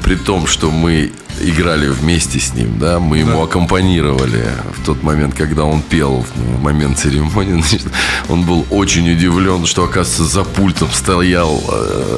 при 0.02 0.14
том, 0.14 0.46
что 0.46 0.70
мы 0.70 1.12
играли 1.40 1.88
вместе 1.88 2.38
с 2.38 2.54
ним, 2.54 2.78
да, 2.78 3.00
мы 3.00 3.18
ему 3.18 3.38
да. 3.38 3.44
аккомпанировали 3.44 4.48
в 4.78 4.84
тот 4.84 5.02
момент, 5.02 5.34
когда 5.34 5.64
он 5.64 5.82
пел, 5.82 6.24
в 6.34 6.62
момент 6.62 6.98
церемонии, 6.98 7.60
значит, 7.62 7.82
он 8.28 8.42
был 8.44 8.66
очень 8.70 9.10
удивлен, 9.10 9.66
что, 9.66 9.84
оказывается, 9.84 10.24
за 10.24 10.44
пультом 10.44 10.88
стоял 10.92 11.62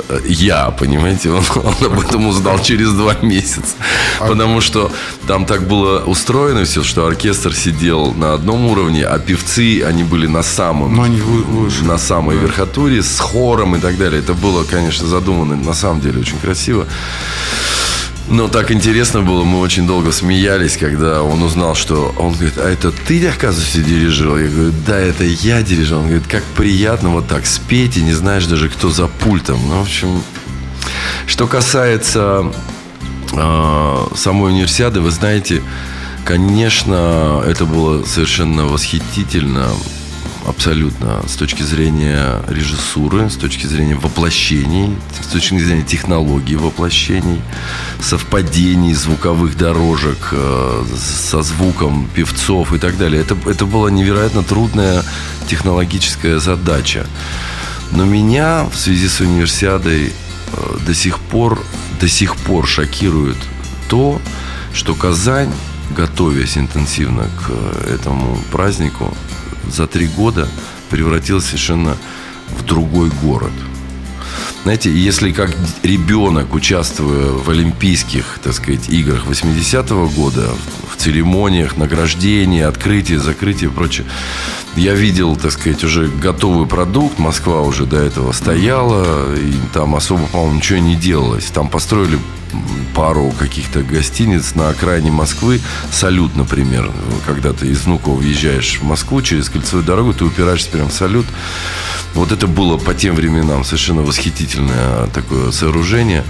э, 0.09 0.21
я, 0.27 0.71
понимаете, 0.71 1.31
он, 1.31 1.43
он 1.57 1.87
об 1.87 2.01
этом 2.01 2.27
узнал 2.27 2.59
через 2.61 2.93
два 2.93 3.15
месяца, 3.23 3.77
а... 4.21 4.29
потому 4.29 4.61
что 4.61 4.91
там 5.27 5.45
так 5.45 5.67
было 5.67 6.01
устроено 6.01 6.65
все, 6.65 6.83
что 6.83 7.07
оркестр 7.07 7.55
сидел 7.55 8.13
на 8.13 8.35
одном 8.35 8.67
уровне, 8.67 9.05
а 9.05 9.19
певцы, 9.19 9.83
они 9.83 10.05
были 10.05 10.27
на 10.27 10.43
самом, 10.43 10.95
Но 10.95 11.03
они 11.03 11.21
выше. 11.21 11.85
на 11.85 11.99
самой 11.99 12.37
да. 12.37 12.43
верхотуре, 12.43 13.03
с 13.03 13.19
хором 13.21 13.77
и 13.77 13.81
так 13.81 13.97
далее, 13.99 14.21
это 14.21 14.35
было, 14.35 14.65
конечно, 14.65 15.07
задумано 15.07 15.57
на 15.57 15.75
самом 15.75 16.01
деле 16.01 16.21
очень 16.21 16.39
красиво. 16.39 16.87
Но 18.29 18.49
так 18.49 18.71
интересно 18.71 19.23
было, 19.23 19.45
мы 19.45 19.59
очень 19.59 19.87
долго 19.87 20.13
смеялись, 20.13 20.77
когда 20.77 21.23
он 21.23 21.43
узнал, 21.43 21.75
что 21.75 22.15
он 22.19 22.33
говорит, 22.33 22.57
а 22.57 22.69
это 22.69 22.93
ты, 22.93 23.27
оказывается, 23.29 23.83
дирижировал? 23.83 24.39
Я 24.39 24.49
говорю, 24.49 24.73
да, 24.87 24.99
это 24.99 25.25
я 25.25 25.63
дирижировал. 25.63 26.03
Он 26.03 26.09
говорит, 26.09 26.29
как 26.29 26.45
приятно 26.57 27.11
вот 27.11 27.27
так 27.27 27.47
спеть 27.47 27.97
и 27.97 28.03
не 28.03 28.13
знаешь 28.13 28.47
даже, 28.47 28.69
кто 28.69 28.91
за 28.91 29.09
пультом. 29.09 29.61
Ну, 29.69 29.79
в 29.81 29.83
общем, 29.83 30.23
что 31.27 31.47
касается 31.47 32.53
э, 33.33 34.07
самой 34.15 34.53
универсиады, 34.53 35.01
вы 35.01 35.11
знаете, 35.11 35.63
конечно, 36.25 37.43
это 37.47 37.65
было 37.67 38.05
совершенно 38.05 38.67
восхитительно 38.67 39.69
абсолютно 40.47 41.23
с 41.27 41.37
точки 41.37 41.63
зрения 41.63 42.43
режиссуры, 42.49 43.31
с 43.31 43.37
точки 43.37 43.67
зрения 43.67 43.95
воплощений, 43.95 44.97
с 45.21 45.27
точки 45.27 45.59
зрения 45.59 45.83
технологий 45.83 46.57
воплощений, 46.57 47.41
совпадений 48.01 48.95
звуковых 48.95 49.57
дорожек 49.57 50.29
э, 50.33 50.85
со 50.97 51.43
звуком 51.43 52.09
певцов 52.15 52.73
и 52.73 52.79
так 52.79 52.99
далее. 52.99 53.23
Это, 53.23 53.37
это 53.49 53.67
была 53.67 53.91
невероятно 53.91 54.43
трудная 54.43 55.03
технологическая 55.49 56.39
задача. 56.39 57.07
Но 57.93 58.05
меня 58.05 58.65
в 58.65 58.77
связи 58.77 59.09
с 59.09 59.21
универсиадой 59.21 60.13
э, 60.53 60.77
до 60.87 60.95
сих 60.95 61.19
пор, 61.19 61.63
до 62.01 62.09
сих 62.09 62.37
пор 62.37 62.67
шокирует 62.67 63.37
то, 63.89 64.21
что 64.73 64.95
Казань, 64.95 65.53
готовясь 65.97 66.57
интенсивно 66.57 67.25
к 67.25 67.51
э, 67.51 67.95
этому 67.95 68.39
празднику, 68.51 69.15
за 69.73 69.87
три 69.87 70.07
года 70.07 70.49
превратилась 70.91 71.47
совершенно 71.47 71.97
в 72.59 72.65
другой 72.65 73.11
город. 73.23 73.53
Знаете, 74.63 74.93
если 74.93 75.33
как 75.33 75.51
ребенок, 75.83 76.55
участвуя 76.55 77.33
в 77.33 77.51
Олимпийских, 77.51 78.39
так 78.45 78.53
сказать, 78.53 78.89
играх 78.89 79.27
80-го 79.27 80.09
года, 80.09 80.51
в 80.89 80.97
церемониях, 80.97 81.77
награждении, 81.77 82.63
открытии, 82.63 83.15
закрытии 83.15 83.67
и 83.67 83.71
прочее, 83.71 84.07
я 84.77 84.95
видел, 84.95 85.35
так 85.35 85.51
сказать, 85.51 85.83
уже 85.83 86.07
готовый 86.07 86.69
продукт. 86.69 87.19
Москва 87.19 87.63
уже 87.63 87.87
до 87.87 87.97
этого 87.97 88.31
стояла, 88.31 89.35
и 89.35 89.53
там 89.75 89.97
особо, 89.97 90.27
по-моему, 90.27 90.57
ничего 90.57 90.79
не 90.79 90.95
делалось. 90.95 91.47
Там 91.47 91.69
построили 91.69 92.19
пару 92.95 93.31
каких-то 93.31 93.83
гостиниц 93.83 94.55
на 94.55 94.69
окраине 94.69 95.11
Москвы. 95.11 95.61
Салют, 95.91 96.37
например. 96.37 96.91
Когда 97.27 97.53
ты 97.53 97.69
из 97.69 97.85
Внуково 97.85 98.17
въезжаешь 98.17 98.79
в 98.81 98.85
Москву 98.85 99.23
через 99.23 99.49
кольцевую 99.49 99.85
дорогу, 99.85 100.15
ты 100.15 100.25
упираешься 100.25 100.71
прям 100.71 100.89
в 100.89 100.93
салют. 100.93 101.27
Вот 102.15 102.33
это 102.33 102.47
было 102.47 102.77
по 102.77 102.95
тем 102.95 103.15
временам 103.15 103.65
совершенно 103.65 104.03
восхитительное 104.03 105.07
такое 105.09 105.51
сооружение. 105.51 106.25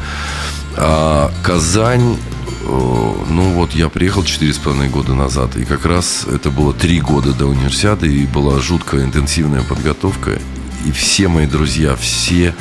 А 0.77 1.33
Казань 1.43 2.17
э, 2.63 3.13
ну 3.29 3.53
вот 3.53 3.75
я 3.75 3.89
приехал 3.89 4.25
четыре 4.25 4.53
с 4.53 4.59
половиной 4.59 4.89
года 4.89 5.15
назад, 5.15 5.57
и 5.57 5.65
как 5.65 5.85
раз 5.85 6.27
это 6.33 6.51
было 6.51 6.73
три 6.73 7.01
года 7.01 7.33
до 7.33 7.47
универсиады, 7.47 8.13
и 8.13 8.27
была 8.27 8.61
жуткая 8.61 9.05
интенсивная 9.05 9.63
подготовка. 9.63 10.39
И 10.87 10.93
все 10.93 11.29
мои 11.29 11.47
друзья, 11.47 11.97
все 11.97 12.55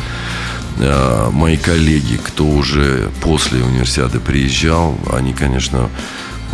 Э, 0.77 1.29
мои 1.31 1.57
коллеги, 1.57 2.17
кто 2.17 2.45
уже 2.45 3.09
после 3.21 3.63
универсиады 3.63 4.19
приезжал, 4.19 4.97
они, 5.11 5.33
конечно, 5.33 5.89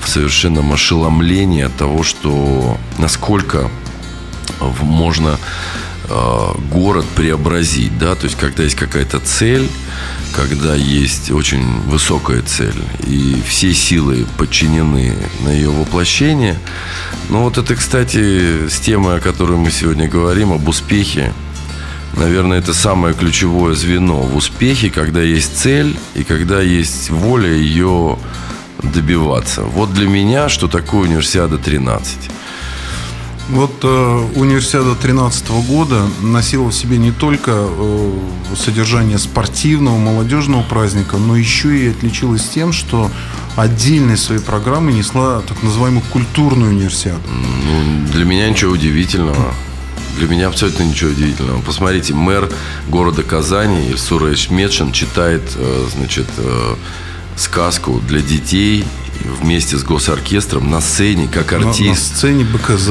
в 0.02 0.08
совершенном 0.08 0.74
ошеломлении 0.74 1.64
от 1.64 1.76
того, 1.76 2.04
что 2.04 2.78
насколько 2.98 3.70
можно 4.82 5.40
э, 6.10 6.52
город 6.72 7.06
преобразить, 7.16 7.98
да, 7.98 8.16
то 8.16 8.26
есть 8.26 8.38
когда 8.38 8.64
есть 8.64 8.76
какая-то 8.76 9.20
цель, 9.20 9.70
когда 10.36 10.76
есть 10.76 11.32
очень 11.32 11.82
высокая 11.88 12.42
цель, 12.42 12.82
и 13.06 13.42
все 13.48 13.74
силы 13.74 14.26
подчинены 14.38 15.14
на 15.42 15.50
ее 15.50 15.70
воплощение. 15.70 16.58
Ну 17.30 17.44
вот 17.44 17.58
это, 17.58 17.76
кстати, 17.76 18.68
с 18.68 18.80
темой, 18.80 19.18
о 19.18 19.20
которой 19.20 19.58
мы 19.58 19.72
сегодня 19.72 20.08
говорим, 20.08 20.54
об 20.54 20.68
успехе 20.68 21.34
Наверное, 22.18 22.58
это 22.58 22.74
самое 22.74 23.14
ключевое 23.14 23.76
звено 23.76 24.22
в 24.22 24.36
успехе, 24.36 24.90
когда 24.90 25.22
есть 25.22 25.58
цель 25.58 25.96
и 26.16 26.24
когда 26.24 26.62
есть 26.62 27.10
воля 27.12 27.50
ее 27.50 28.18
добиваться. 28.82 29.64
Вот 29.64 29.94
для 29.94 30.08
меня, 30.08 30.50
что 30.50 30.68
такое 30.68 31.02
универсиада 31.02 31.58
13. 31.58 32.32
Вот 33.50 33.72
э, 33.84 34.28
универсиада 34.36 34.92
2013 34.92 35.50
года 35.70 36.02
носила 36.22 36.68
в 36.70 36.74
себе 36.74 36.98
не 36.98 37.12
только 37.12 37.52
э, 37.56 38.20
содержание 38.58 39.18
спортивного, 39.20 39.98
молодежного 39.98 40.64
праздника, 40.64 41.18
но 41.18 41.38
еще 41.38 41.78
и 41.78 41.90
отличилась 41.90 42.44
тем, 42.44 42.74
что 42.74 43.10
отдельной 43.56 44.18
своей 44.18 44.42
программы 44.42 44.92
несла 44.92 45.42
так 45.48 45.64
называемую 45.64 46.04
культурную 46.12 46.72
универсиаду. 46.72 47.22
Ну, 47.30 48.08
для 48.12 48.26
меня 48.26 48.50
ничего 48.50 48.74
удивительного. 48.74 49.54
Для 50.18 50.28
меня 50.28 50.48
абсолютно 50.48 50.84
ничего 50.84 51.12
удивительного. 51.12 51.62
Посмотрите, 51.62 52.14
мэр 52.14 52.50
города 52.88 53.22
Казани 53.22 53.90
Ильсур 53.90 54.34
Эшмедшин 54.34 54.92
читает, 54.92 55.44
э, 55.56 55.88
значит, 55.96 56.26
э, 56.38 56.76
сказку 57.36 58.02
для 58.08 58.22
детей 58.22 58.84
вместе 59.42 59.78
с 59.78 59.84
госоркестром 59.84 60.72
на 60.72 60.82
сцене, 60.82 61.28
как 61.32 61.54
артист. 61.54 61.82
На, 61.82 61.90
на 61.90 61.96
сцене 61.96 62.44
БКЗ. 62.46 62.90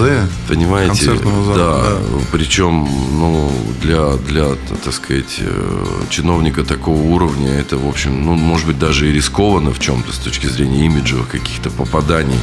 Понимаете? 0.48 1.16
Зала, 1.16 1.56
да, 1.56 1.80
да. 1.80 1.98
Причем, 2.30 2.88
ну, 3.12 3.50
для, 3.82 4.12
для, 4.28 4.54
так 4.84 4.94
сказать, 4.94 5.36
э, 5.40 5.86
чиновника 6.10 6.64
такого 6.64 7.00
уровня 7.00 7.50
это, 7.50 7.76
в 7.76 7.88
общем, 7.88 8.24
ну, 8.24 8.34
может 8.34 8.66
быть, 8.66 8.78
даже 8.78 9.08
и 9.08 9.12
рискованно 9.12 9.72
в 9.72 9.80
чем-то 9.80 10.12
с 10.12 10.18
точки 10.18 10.46
зрения 10.46 10.86
имиджевых 10.86 11.28
каких-то 11.28 11.70
попаданий. 11.70 12.38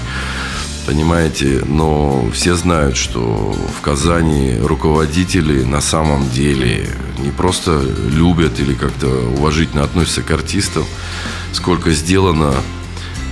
Понимаете, 0.85 1.63
но 1.65 2.29
все 2.31 2.55
знают, 2.55 2.97
что 2.97 3.55
в 3.77 3.81
Казани 3.81 4.57
руководители 4.61 5.63
на 5.63 5.79
самом 5.79 6.29
деле 6.29 6.89
не 7.19 7.31
просто 7.31 7.81
любят 8.09 8.59
или 8.59 8.73
как-то 8.73 9.07
уважительно 9.37 9.83
относятся 9.83 10.23
к 10.23 10.31
артистам, 10.31 10.83
сколько 11.53 11.91
сделано 11.91 12.53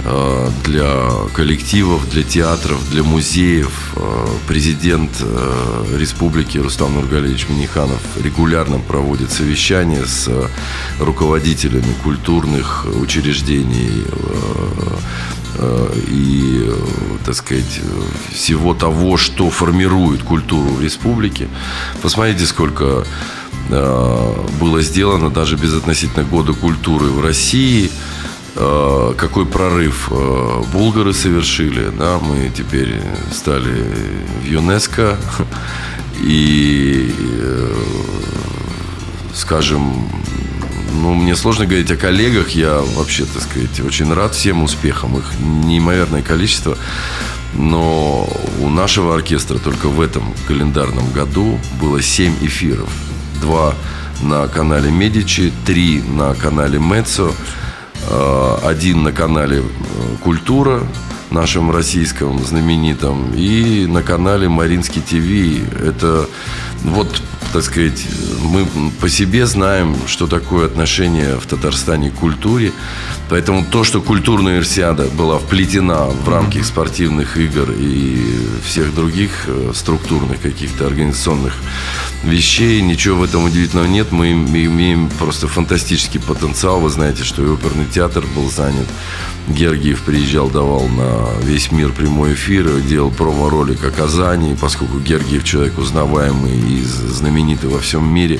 Э, 0.03 0.49
для 0.63 1.09
коллективов, 1.33 2.09
для 2.09 2.23
театров, 2.23 2.89
для 2.89 3.03
музеев. 3.03 3.93
Э, 3.95 4.27
президент 4.47 5.11
э, 5.21 5.97
республики 5.99 6.57
Рустам 6.57 6.95
Нургалевич 6.95 7.47
Миниханов 7.49 8.01
регулярно 8.23 8.79
проводит 8.79 9.31
совещания 9.31 10.03
с 10.05 10.27
руководителями 10.99 11.93
культурных 12.03 12.87
учреждений 12.99 14.05
и, 16.07 16.71
так 17.25 17.35
сказать, 17.35 17.81
всего 18.33 18.73
того, 18.73 19.17
что 19.17 19.49
формирует 19.49 20.23
культуру 20.23 20.69
в 20.69 20.81
республике. 20.81 21.47
Посмотрите, 22.01 22.45
сколько 22.45 23.05
было 23.69 24.81
сделано 24.81 25.29
даже 25.29 25.55
без 25.55 25.73
относительно 25.73 26.25
года 26.25 26.53
культуры 26.53 27.05
в 27.07 27.21
России– 27.21 27.91
Э, 28.55 29.13
какой 29.17 29.45
прорыв 29.45 30.09
э, 30.11 30.63
булгары 30.73 31.13
совершили. 31.13 31.89
Да, 31.97 32.19
мы 32.19 32.51
теперь 32.55 32.99
стали 33.31 33.85
в 34.41 34.45
ЮНЕСКО. 34.45 35.17
И, 36.21 37.13
э, 37.17 37.73
скажем, 39.33 40.09
ну, 40.91 41.13
мне 41.13 41.35
сложно 41.35 41.65
говорить 41.65 41.91
о 41.91 41.97
коллегах. 41.97 42.49
Я 42.49 42.79
вообще, 42.95 43.25
так 43.25 43.43
сказать, 43.43 43.79
очень 43.79 44.11
рад 44.13 44.35
всем 44.35 44.63
успехам. 44.63 45.17
Их 45.17 45.25
неимоверное 45.39 46.21
количество. 46.21 46.77
Но 47.53 48.29
у 48.59 48.69
нашего 48.69 49.15
оркестра 49.15 49.57
только 49.57 49.87
в 49.87 49.99
этом 49.99 50.33
календарном 50.47 51.11
году 51.11 51.59
было 51.81 52.01
7 52.01 52.35
эфиров. 52.41 52.89
Два 53.41 53.73
на 54.21 54.47
канале 54.47 54.91
Медичи, 54.91 55.51
три 55.65 56.01
на 56.01 56.33
канале 56.35 56.79
Мецо. 56.79 57.33
Э, 58.09 58.57
один 58.63 59.03
на 59.03 59.11
канале 59.11 59.63
«Культура», 60.23 60.83
нашем 61.31 61.71
российском 61.71 62.43
знаменитом, 62.43 63.33
и 63.33 63.85
на 63.87 64.03
канале 64.03 64.49
Маринский 64.49 65.01
ТВ. 65.01 65.81
Это 65.81 66.27
вот, 66.83 67.21
так 67.53 67.63
сказать, 67.63 68.05
мы 68.41 68.65
по 68.99 69.09
себе 69.09 69.45
знаем, 69.45 69.95
что 70.07 70.27
такое 70.27 70.65
отношение 70.65 71.39
в 71.39 71.45
Татарстане 71.45 72.11
к 72.11 72.15
культуре. 72.15 72.71
Поэтому 73.29 73.63
то, 73.63 73.83
что 73.83 74.01
культурная 74.01 74.53
универсиада 74.53 75.05
была 75.05 75.37
вплетена 75.39 76.05
в 76.05 76.27
рамки 76.29 76.61
спортивных 76.61 77.37
игр 77.37 77.71
и 77.71 78.21
всех 78.65 78.93
других 78.93 79.31
э, 79.47 79.71
структурных 79.73 80.41
каких-то 80.41 80.85
организационных 80.85 81.53
вещей, 82.23 82.81
ничего 82.81 83.17
в 83.17 83.23
этом 83.23 83.45
удивительного 83.45 83.87
нет. 83.87 84.11
Мы 84.11 84.31
имеем 84.31 85.09
просто 85.19 85.47
фантастический 85.47 86.19
потенциал. 86.19 86.79
Вы 86.79 86.89
знаете, 86.89 87.23
что 87.23 87.43
и 87.43 87.49
оперный 87.49 87.85
театр 87.85 88.23
был 88.35 88.49
занят. 88.49 88.87
Гергиев 89.47 90.01
приезжал, 90.03 90.49
давал 90.49 90.87
на 90.87 91.29
весь 91.43 91.71
мир 91.71 91.91
прямой 91.91 92.33
эфир, 92.33 92.79
делал 92.81 93.11
промо-ролик 93.11 93.83
о 93.83 93.91
Казани, 93.91 94.55
поскольку 94.59 94.99
Гергиев 94.99 95.43
человек 95.43 95.77
узнаваемый 95.77 96.57
и 96.57 96.83
знаменитый 96.83 97.69
во 97.69 97.79
всем 97.79 98.07
мире 98.13 98.39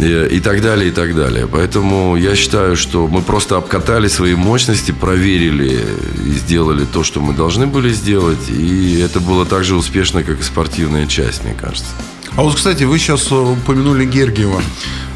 и 0.00 0.40
так 0.40 0.62
далее, 0.62 0.88
и 0.88 0.92
так 0.92 1.14
далее. 1.16 1.48
Поэтому 1.50 2.16
я 2.16 2.36
считаю, 2.36 2.76
что 2.76 3.08
мы 3.08 3.20
просто 3.20 3.56
обкатали 3.56 4.08
свои 4.08 4.34
мощности, 4.34 4.92
проверили 4.92 5.84
и 6.24 6.30
сделали 6.32 6.84
то, 6.84 7.02
что 7.02 7.20
мы 7.20 7.32
должны 7.34 7.66
были 7.66 7.92
сделать. 7.92 8.48
И 8.48 9.00
это 9.00 9.20
было 9.20 9.44
так 9.44 9.64
же 9.64 9.74
успешно, 9.74 10.22
как 10.22 10.40
и 10.40 10.42
спортивная 10.42 11.06
часть, 11.06 11.44
мне 11.44 11.54
кажется. 11.54 11.90
А 12.38 12.42
вот, 12.42 12.54
кстати, 12.54 12.84
вы 12.84 13.00
сейчас 13.00 13.32
упомянули 13.32 14.04
Гергиева. 14.04 14.62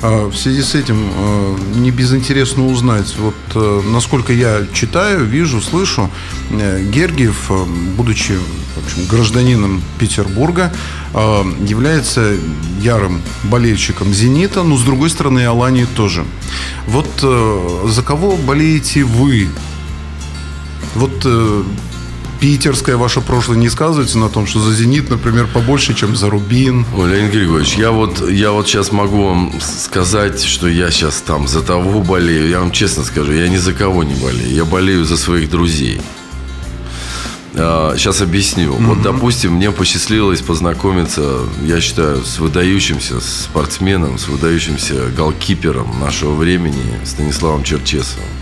А, 0.03 0.29
в 0.29 0.37
связи 0.37 0.61
с 0.61 0.75
этим 0.75 0.97
а, 1.15 1.57
не 1.77 1.93
безинтересно 1.93 2.67
узнать, 2.67 3.15
вот 3.17 3.37
э, 3.55 3.83
насколько 3.87 4.33
я 4.33 4.67
читаю, 4.73 5.25
вижу, 5.25 5.61
слышу, 5.61 6.11
э, 6.51 6.83
Гергиев, 6.83 7.49
э, 7.51 7.65
будучи 7.97 8.33
в 8.33 8.85
общем, 8.85 9.07
гражданином 9.07 9.83
Петербурга, 9.99 10.73
является 11.15 12.35
ярым 12.81 13.21
болельщиком 13.45 14.15
«Зенита», 14.15 14.63
но, 14.63 14.79
с 14.79 14.83
другой 14.83 15.11
стороны, 15.11 15.41
и 15.41 15.45
«Алании» 15.45 15.85
тоже. 15.85 16.25
Вот 16.87 17.07
за 17.21 18.03
кого 18.03 18.35
болеете 18.39 19.05
вы? 19.05 19.49
Вот 20.95 21.27
питерское 22.43 22.97
ваше 22.97 23.21
прошлое 23.21 23.57
не 23.57 23.69
сказывается 23.69 24.19
на 24.19 24.29
том, 24.29 24.49
что 24.49 24.59
за 24.59 24.75
«Зенит», 24.75 25.09
например, 25.09 25.47
побольше, 25.47 25.95
чем 25.95 26.17
за 26.17 26.29
«Рубин»? 26.29 26.85
Ой, 26.97 27.09
Леонид 27.09 27.31
Григорьевич, 27.31 27.77
я 27.77 27.93
вот, 27.93 28.29
я 28.29 28.51
вот 28.51 28.67
сейчас 28.67 28.91
могу 28.91 29.29
вам 29.29 29.53
сказать, 29.61 30.43
что 30.43 30.67
я 30.67 30.91
сейчас 30.91 31.23
там 31.25 31.47
за 31.47 31.63
того 31.63 32.01
болею. 32.01 32.49
Я 32.49 32.59
вам 32.59 32.73
честно 32.73 33.05
скажу, 33.05 33.33
я 33.33 33.47
ни 33.49 33.59
за 33.59 33.73
кого 33.73 34.03
не 34.03 34.15
болею. 34.15 34.53
Я 34.53 34.65
болею 34.65 35.05
за 35.05 35.17
своих 35.17 35.51
друзей. 35.51 36.01
Сейчас 37.53 38.21
а, 38.21 38.25
объясню. 38.25 38.73
Mm-hmm. 38.73 38.87
Вот, 38.87 39.03
допустим, 39.03 39.53
мне 39.53 39.71
посчастливилось 39.71 40.41
познакомиться, 40.41 41.43
я 41.65 41.81
считаю, 41.81 42.25
с 42.25 42.41
выдающимся 42.41 43.21
спортсменом, 43.21 44.19
с 44.19 44.27
выдающимся 44.27 45.11
голкипером 45.17 46.01
нашего 46.01 46.35
времени 46.35 46.83
Станиславом 47.05 47.63
Черчесовым. 47.63 48.42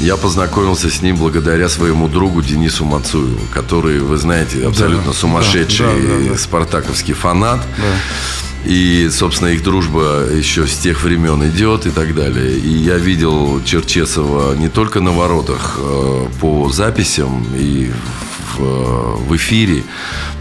Я 0.00 0.16
познакомился 0.16 0.90
с 0.90 1.00
ним 1.02 1.16
благодаря 1.16 1.68
своему 1.68 2.08
другу 2.08 2.42
Денису 2.42 2.84
Мацуеву, 2.84 3.40
который, 3.52 4.00
вы 4.00 4.18
знаете, 4.18 4.66
абсолютно 4.66 5.12
да, 5.12 5.18
сумасшедший 5.18 5.86
да, 5.86 6.18
да, 6.18 6.30
да, 6.32 6.38
спартаковский 6.38 7.14
фанат. 7.14 7.60
Да. 7.78 8.70
И, 8.70 9.08
собственно, 9.10 9.48
их 9.48 9.62
дружба 9.62 10.26
еще 10.30 10.66
с 10.66 10.76
тех 10.76 11.02
времен 11.02 11.48
идет 11.48 11.86
и 11.86 11.90
так 11.90 12.14
далее. 12.14 12.58
И 12.58 12.68
я 12.68 12.96
видел 12.96 13.62
Черчесова 13.64 14.54
не 14.56 14.68
только 14.68 15.00
на 15.00 15.12
воротах 15.12 15.76
э, 15.78 16.26
по 16.40 16.68
записям 16.70 17.46
и 17.54 17.92
в, 18.46 19.28
в 19.28 19.36
эфире. 19.36 19.84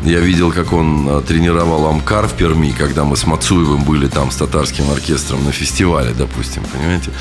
Я 0.03 0.19
видел, 0.19 0.51
как 0.51 0.73
он 0.73 1.07
э, 1.09 1.21
тренировал 1.27 1.87
Амкар 1.87 2.27
в 2.27 2.33
Перми, 2.33 2.71
когда 2.77 3.03
мы 3.03 3.17
с 3.17 3.25
Мацуевым 3.25 3.83
были 3.83 4.07
там 4.07 4.29
с 4.31 4.35
татарским 4.35 4.91
оркестром 4.91 5.43
на 5.45 5.51
фестивале, 5.51 6.13
допустим, 6.13 6.63
понимаете. 6.71 7.11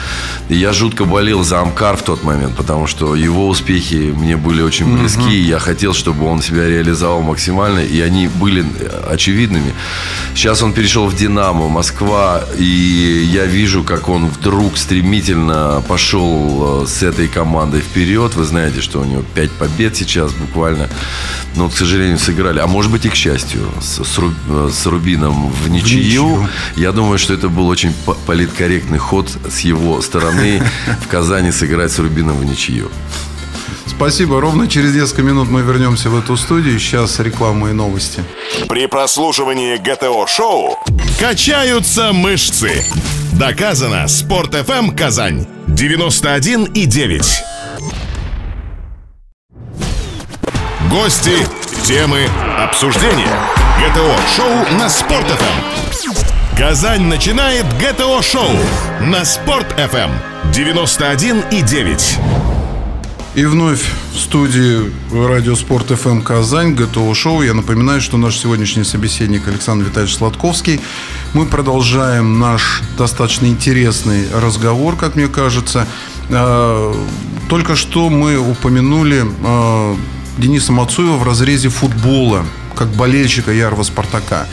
И 0.49 0.57
я 0.57 0.73
жутко 0.73 1.05
болел 1.05 1.45
за 1.45 1.61
Амкар 1.61 1.97
в 1.97 2.03
тот 2.03 2.25
момент, 2.25 2.57
потому 2.57 2.87
что 2.87 3.15
его 3.15 3.49
успехи 3.49 4.13
мне 4.15 4.37
были 4.37 4.63
очень 4.63 4.99
близки, 4.99 5.21
mm-hmm. 5.21 5.35
и 5.35 5.49
я 5.49 5.59
хотел, 5.59 5.95
чтобы 5.95 6.27
он 6.27 6.43
себя 6.43 6.69
реализовал 6.69 7.23
максимально, 7.23 7.81
и 7.81 8.01
они 8.01 8.29
были 8.29 8.63
э, 8.63 9.13
очевидными. 9.13 9.73
Сейчас 10.35 10.63
он 10.63 10.73
перешел 10.73 11.07
в 11.07 11.17
Динамо, 11.17 11.69
Москва, 11.69 12.45
и 12.59 13.29
я 13.33 13.47
вижу, 13.47 13.83
как 13.85 14.09
он 14.09 14.27
вдруг 14.27 14.77
стремительно 14.77 15.83
пошел 15.89 16.83
э, 16.83 16.87
с 16.87 17.03
этой 17.03 17.29
командой 17.29 17.81
вперед. 17.81 18.35
Вы 18.35 18.45
знаете, 18.45 18.81
что 18.81 19.01
у 19.01 19.05
него 19.05 19.23
5 19.35 19.51
побед 19.53 19.97
сейчас 19.97 20.33
буквально 20.33 20.74
буквально. 20.75 20.89
Но, 21.57 21.69
к 21.69 21.77
сожалению, 21.77 22.19
сыграли. 22.19 22.59
А 22.59 22.67
может 22.67 22.91
быть 22.91 23.07
и 23.07 23.09
к 23.09 23.15
счастью, 23.15 23.73
с, 23.81 24.03
с, 24.05 24.19
Руб, 24.19 24.35
с 24.71 24.87
Рубином 24.87 25.51
в 25.51 25.69
ничью. 25.69 25.99
в 25.99 26.03
ничью. 26.03 26.49
Я 26.77 26.93
думаю, 26.93 27.19
что 27.19 27.35
это 27.35 27.49
был 27.49 27.69
очень 27.69 27.93
политкорректный 28.27 28.99
ход 28.99 29.31
с 29.49 29.61
его 29.61 30.03
стороны 30.03 30.63
в 31.03 31.09
Казани 31.09 31.53
сыграть 31.53 31.93
с 31.93 31.99
Рубином 31.99 32.37
в 32.37 32.45
ничью. 32.45 32.91
Спасибо. 33.87 34.41
Ровно 34.41 34.67
через 34.67 34.95
несколько 34.95 35.23
минут 35.23 35.49
мы 35.49 35.63
вернемся 35.63 36.11
в 36.11 36.19
эту 36.19 36.37
студию. 36.37 36.79
Сейчас 36.81 37.21
реклама 37.21 37.71
и 37.71 37.73
новости. 37.73 38.25
При 38.69 38.87
прослушивании 38.87 39.77
ГТО-шоу 39.77 40.79
качаются 41.21 42.13
мышцы. 42.13 42.85
Доказано. 43.33 44.09
Спорт 44.09 44.55
FM 44.55 44.97
Казань. 44.97 45.47
91 45.69 46.65
и 46.65 46.87
9. 46.87 47.54
Гости, 50.95 51.45
темы, 51.83 52.21
обсуждения. 52.57 53.37
ГТО-шоу 53.81 54.79
на 54.79 54.89
Спорт.ФМ. 54.89 56.57
Казань 56.57 57.07
начинает 57.07 57.67
ГТО-шоу 57.81 58.53
на 59.01 59.25
Спорт.ФМ 59.25 60.13
91,9. 60.53 62.21
И 63.35 63.45
вновь 63.45 63.83
в 64.13 64.21
студии 64.21 64.93
Радио 65.13 65.57
Спорт 65.57 65.89
ФМ 65.89 66.21
Казань, 66.21 66.77
ГТО 66.77 67.13
Шоу. 67.13 67.43
Я 67.43 67.55
напоминаю, 67.55 68.01
что 68.01 68.17
наш 68.17 68.37
сегодняшний 68.37 68.85
собеседник 68.85 69.49
Александр 69.49 69.87
Витальевич 69.87 70.15
Сладковский. 70.15 70.81
Мы 71.33 71.47
продолжаем 71.47 72.39
наш 72.39 72.83
достаточно 72.97 73.47
интересный 73.47 74.29
разговор, 74.33 74.95
как 74.95 75.17
мне 75.17 75.27
кажется. 75.27 75.89
А, 76.31 76.95
только 77.49 77.75
что 77.75 78.11
мы 78.11 78.39
упомянули 78.39 79.25
а, 79.43 79.97
Дениса 80.39 80.73
Мацуева 80.73 81.17
в 81.17 81.23
разрезе 81.23 81.69
футбола, 81.69 82.45
как 82.75 82.89
болельщика 82.89 83.53
Ярого 83.53 83.83
Спартака. 83.83 84.47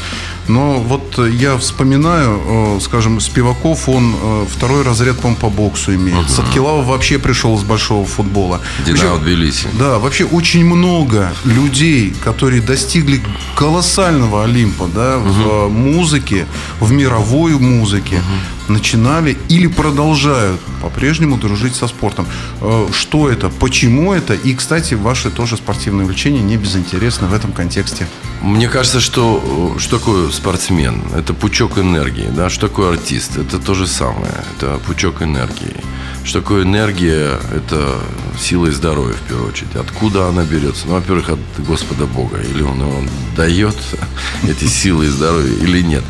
Но 0.47 0.79
вот 0.79 1.17
я 1.17 1.57
вспоминаю, 1.57 2.41
э, 2.45 2.79
скажем, 2.81 3.19
Спиваков, 3.19 3.87
он 3.87 4.15
э, 4.21 4.45
второй 4.51 4.83
разряд, 4.83 5.17
по 5.19 5.33
по 5.35 5.49
боксу 5.49 5.93
имеет. 5.95 6.25
Угу. 6.25 6.29
Садкилава 6.29 6.83
вообще 6.83 7.19
пришел 7.19 7.57
с 7.57 7.63
большого 7.63 8.05
футбола. 8.05 8.59
Динамо 8.85 9.17
Тбилиси. 9.19 9.67
Да, 9.79 9.99
вообще 9.99 10.25
очень 10.25 10.65
много 10.65 11.31
людей, 11.45 12.13
которые 12.23 12.61
достигли 12.61 13.21
колоссального 13.55 14.43
Олимпа 14.43 14.87
да, 14.93 15.17
угу. 15.17 15.29
в 15.29 15.69
музыке, 15.69 16.45
в 16.79 16.91
мировой 16.91 17.57
музыке, 17.57 18.15
угу. 18.15 18.73
начинали 18.73 19.37
или 19.47 19.67
продолжают 19.67 20.59
по-прежнему 20.81 21.37
дружить 21.37 21.75
со 21.75 21.87
спортом. 21.87 22.27
Э, 22.61 22.87
что 22.91 23.29
это, 23.29 23.49
почему 23.49 24.13
это? 24.13 24.33
И, 24.33 24.53
кстати, 24.53 24.95
ваши 24.95 25.29
тоже 25.29 25.57
спортивные 25.57 26.05
увлечения 26.05 26.41
не 26.41 26.57
безинтересны 26.57 27.27
в 27.27 27.33
этом 27.33 27.51
контексте. 27.51 28.07
Мне 28.41 28.67
кажется, 28.67 28.99
что 28.99 29.75
что 29.77 29.99
такое 29.99 30.29
спортсмен? 30.29 31.01
Это 31.15 31.33
пучок 31.33 31.77
энергии. 31.77 32.29
Да? 32.35 32.49
Что 32.49 32.67
такое 32.67 32.89
артист? 32.91 33.37
Это 33.37 33.59
то 33.59 33.73
же 33.73 33.87
самое. 33.87 34.33
Это 34.55 34.79
пучок 34.85 35.21
энергии. 35.21 35.75
Что 36.23 36.41
такое 36.41 36.63
энергия? 36.63 37.39
Это 37.55 37.99
сила 38.39 38.67
и 38.67 38.71
здоровье, 38.71 39.15
в 39.15 39.27
первую 39.27 39.49
очередь. 39.49 39.75
Откуда 39.75 40.27
она 40.27 40.43
берется? 40.43 40.87
Ну, 40.87 40.93
во-первых, 40.93 41.29
от 41.29 41.39
Господа 41.59 42.05
Бога. 42.05 42.37
Или 42.37 42.63
Он, 42.63 42.81
он 42.81 43.09
дает 43.35 43.75
эти 44.47 44.65
силы 44.65 45.05
и 45.05 45.09
здоровье, 45.09 45.55
или 45.55 45.81
нет. 45.81 46.03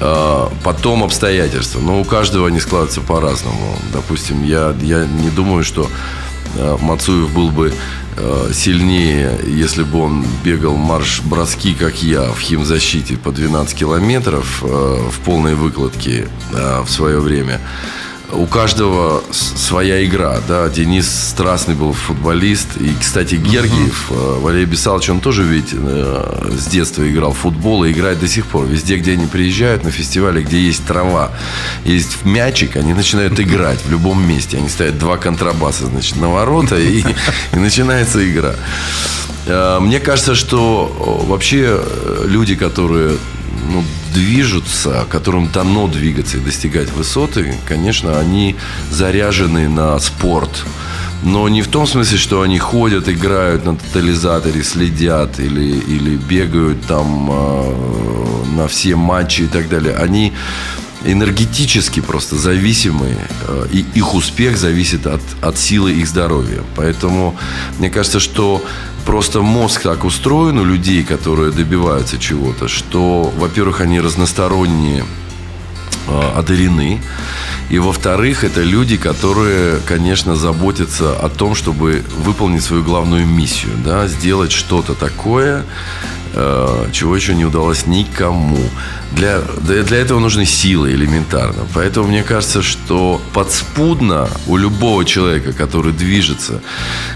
А, 0.00 0.52
потом 0.62 1.02
обстоятельства. 1.02 1.80
Но 1.80 2.00
у 2.00 2.04
каждого 2.04 2.48
они 2.48 2.60
складываются 2.60 3.00
по-разному. 3.00 3.76
Допустим, 3.98 4.44
я, 4.44 4.72
я 4.80 5.06
не 5.06 5.28
думаю, 5.28 5.64
что 5.64 5.90
а, 6.56 6.78
Мацуев 6.78 7.34
был 7.34 7.50
бы 7.50 7.74
а, 8.16 8.52
сильнее, 8.54 9.36
если 9.44 9.82
бы 9.82 9.98
он 9.98 10.24
бегал 10.44 10.76
марш-броски, 10.76 11.74
как 11.74 12.00
я, 12.00 12.30
в 12.30 12.38
химзащите 12.38 13.16
по 13.16 13.32
12 13.32 13.76
километров 13.76 14.62
в 14.62 15.18
полной 15.24 15.56
выкладке 15.56 16.28
в 16.52 16.88
свое 16.88 17.18
время 17.18 17.60
у 18.32 18.46
каждого 18.46 19.22
своя 19.30 20.04
игра, 20.04 20.38
да. 20.46 20.68
Денис 20.68 21.08
страстный 21.08 21.74
был 21.74 21.92
футболист. 21.92 22.76
И, 22.78 22.94
кстати, 22.98 23.36
Гергиев, 23.36 24.10
uh-huh. 24.10 24.40
Валерий 24.40 24.66
Бесалович, 24.66 25.10
он 25.10 25.20
тоже 25.20 25.42
ведь 25.44 25.70
э, 25.72 26.50
с 26.58 26.66
детства 26.66 27.08
играл 27.08 27.32
в 27.32 27.38
футбол 27.38 27.84
и 27.84 27.92
играет 27.92 28.20
до 28.20 28.28
сих 28.28 28.46
пор. 28.46 28.66
Везде, 28.66 28.96
где 28.96 29.12
они 29.12 29.26
приезжают, 29.26 29.84
на 29.84 29.90
фестивале, 29.90 30.42
где 30.42 30.60
есть 30.60 30.84
трава, 30.86 31.30
есть 31.84 32.24
мячик, 32.24 32.76
они 32.76 32.92
начинают 32.94 33.38
играть 33.40 33.78
в 33.84 33.90
любом 33.90 34.26
месте. 34.26 34.58
Они 34.58 34.68
ставят 34.68 34.98
два 34.98 35.16
контрабаса, 35.16 35.86
значит, 35.86 36.16
на 36.16 36.28
ворота, 36.28 36.78
и, 36.78 37.02
и 37.52 37.56
начинается 37.56 38.28
игра. 38.30 38.54
Э, 39.46 39.78
мне 39.80 40.00
кажется, 40.00 40.34
что 40.34 41.24
вообще 41.26 41.80
люди, 42.26 42.54
которые 42.54 43.16
ну, 43.70 43.84
движутся, 44.18 45.06
которым 45.08 45.48
дано 45.52 45.86
двигаться 45.86 46.38
и 46.38 46.40
достигать 46.40 46.90
высоты, 46.90 47.54
конечно, 47.68 48.18
они 48.18 48.56
заряжены 48.90 49.68
на 49.68 49.96
спорт. 50.00 50.64
Но 51.22 51.48
не 51.48 51.62
в 51.62 51.68
том 51.68 51.86
смысле, 51.86 52.18
что 52.18 52.42
они 52.42 52.58
ходят, 52.58 53.08
играют 53.08 53.64
на 53.64 53.76
тотализаторе, 53.76 54.64
следят 54.64 55.38
или, 55.38 55.78
или 55.78 56.16
бегают 56.16 56.84
там 56.86 57.30
э, 57.30 58.56
на 58.56 58.66
все 58.66 58.96
матчи 58.96 59.42
и 59.42 59.46
так 59.46 59.68
далее. 59.68 59.94
Они 59.94 60.32
энергетически 61.12 62.00
просто 62.00 62.36
зависимы, 62.36 63.16
э, 63.46 63.66
и 63.72 63.84
их 63.94 64.14
успех 64.14 64.56
зависит 64.56 65.06
от, 65.06 65.20
от 65.40 65.58
силы 65.58 65.92
их 65.92 66.06
здоровья. 66.06 66.62
Поэтому 66.76 67.34
мне 67.78 67.90
кажется, 67.90 68.20
что 68.20 68.62
просто 69.06 69.40
мозг 69.40 69.82
так 69.82 70.04
устроен 70.04 70.58
у 70.58 70.64
людей, 70.64 71.02
которые 71.02 71.50
добиваются 71.50 72.18
чего-то, 72.18 72.68
что, 72.68 73.32
во-первых, 73.38 73.80
они 73.80 74.00
разносторонние 74.00 75.04
э, 76.08 76.32
одарены. 76.36 77.00
И 77.70 77.78
во-вторых, 77.78 78.44
это 78.44 78.62
люди, 78.62 78.96
которые, 78.96 79.78
конечно, 79.86 80.36
заботятся 80.36 81.14
о 81.14 81.28
том, 81.28 81.54
чтобы 81.54 82.02
выполнить 82.16 82.62
свою 82.62 82.82
главную 82.82 83.26
миссию, 83.26 83.72
да, 83.84 84.08
сделать 84.08 84.52
что-то 84.52 84.94
такое, 84.94 85.64
Э, 86.34 86.88
чего 86.92 87.16
еще 87.16 87.34
не 87.34 87.44
удалось 87.44 87.86
никому. 87.86 88.58
Для, 89.12 89.40
для 89.40 89.96
этого 89.96 90.20
нужны 90.20 90.44
силы 90.44 90.92
элементарно. 90.92 91.66
Поэтому 91.74 92.08
мне 92.08 92.22
кажется, 92.22 92.62
что 92.62 93.20
подспудно 93.32 94.28
у 94.46 94.56
любого 94.58 95.04
человека, 95.04 95.52
который 95.52 95.92
движется, 95.92 96.60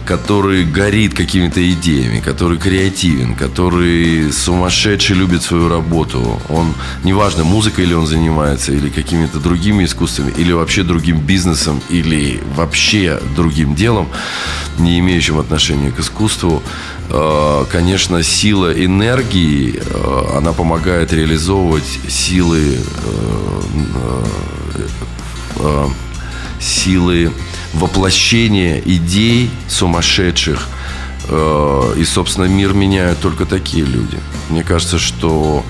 который 0.07 0.65
горит 0.65 1.15
какими-то 1.15 1.61
идеями, 1.73 2.21
который 2.21 2.57
креативен, 2.57 3.35
который 3.35 4.33
сумасшедший 4.33 5.17
любит 5.17 5.43
свою 5.43 5.69
работу, 5.69 6.41
он, 6.49 6.75
неважно, 7.05 7.45
музыкой 7.45 7.85
или 7.85 7.95
он 7.95 8.07
занимается, 8.07 8.73
или 8.73 8.89
какими-то 8.89 9.39
другими 9.39 9.85
искусствами, 9.85 10.33
или 10.43 10.53
вообще 10.53 10.83
другим 10.83 11.21
бизнесом, 11.21 11.81
или 11.91 12.41
вообще 12.57 13.21
другим 13.35 13.75
делом, 13.75 14.09
не 14.79 14.99
имеющим 14.99 15.39
отношения 15.39 15.91
к 15.91 16.01
искусству, 16.01 16.63
Э, 17.15 17.67
конечно, 17.71 18.23
сила 18.23 18.73
энергии, 18.73 19.75
э, 19.77 20.37
она 20.39 20.53
помогает 20.55 21.13
реализовывать 21.13 22.01
силы, 22.09 22.79
э, 25.59 25.89
силы 26.59 27.33
воплощения 27.75 28.81
идей 28.85 29.51
сумасшедших. 29.69 30.69
И, 31.97 32.05
собственно, 32.05 32.47
мир 32.47 32.73
меняют 32.75 33.21
только 33.21 33.47
такие 33.47 33.85
люди. 33.85 34.19
Мне 34.51 34.65
кажется, 34.65 34.99
что 34.99 35.65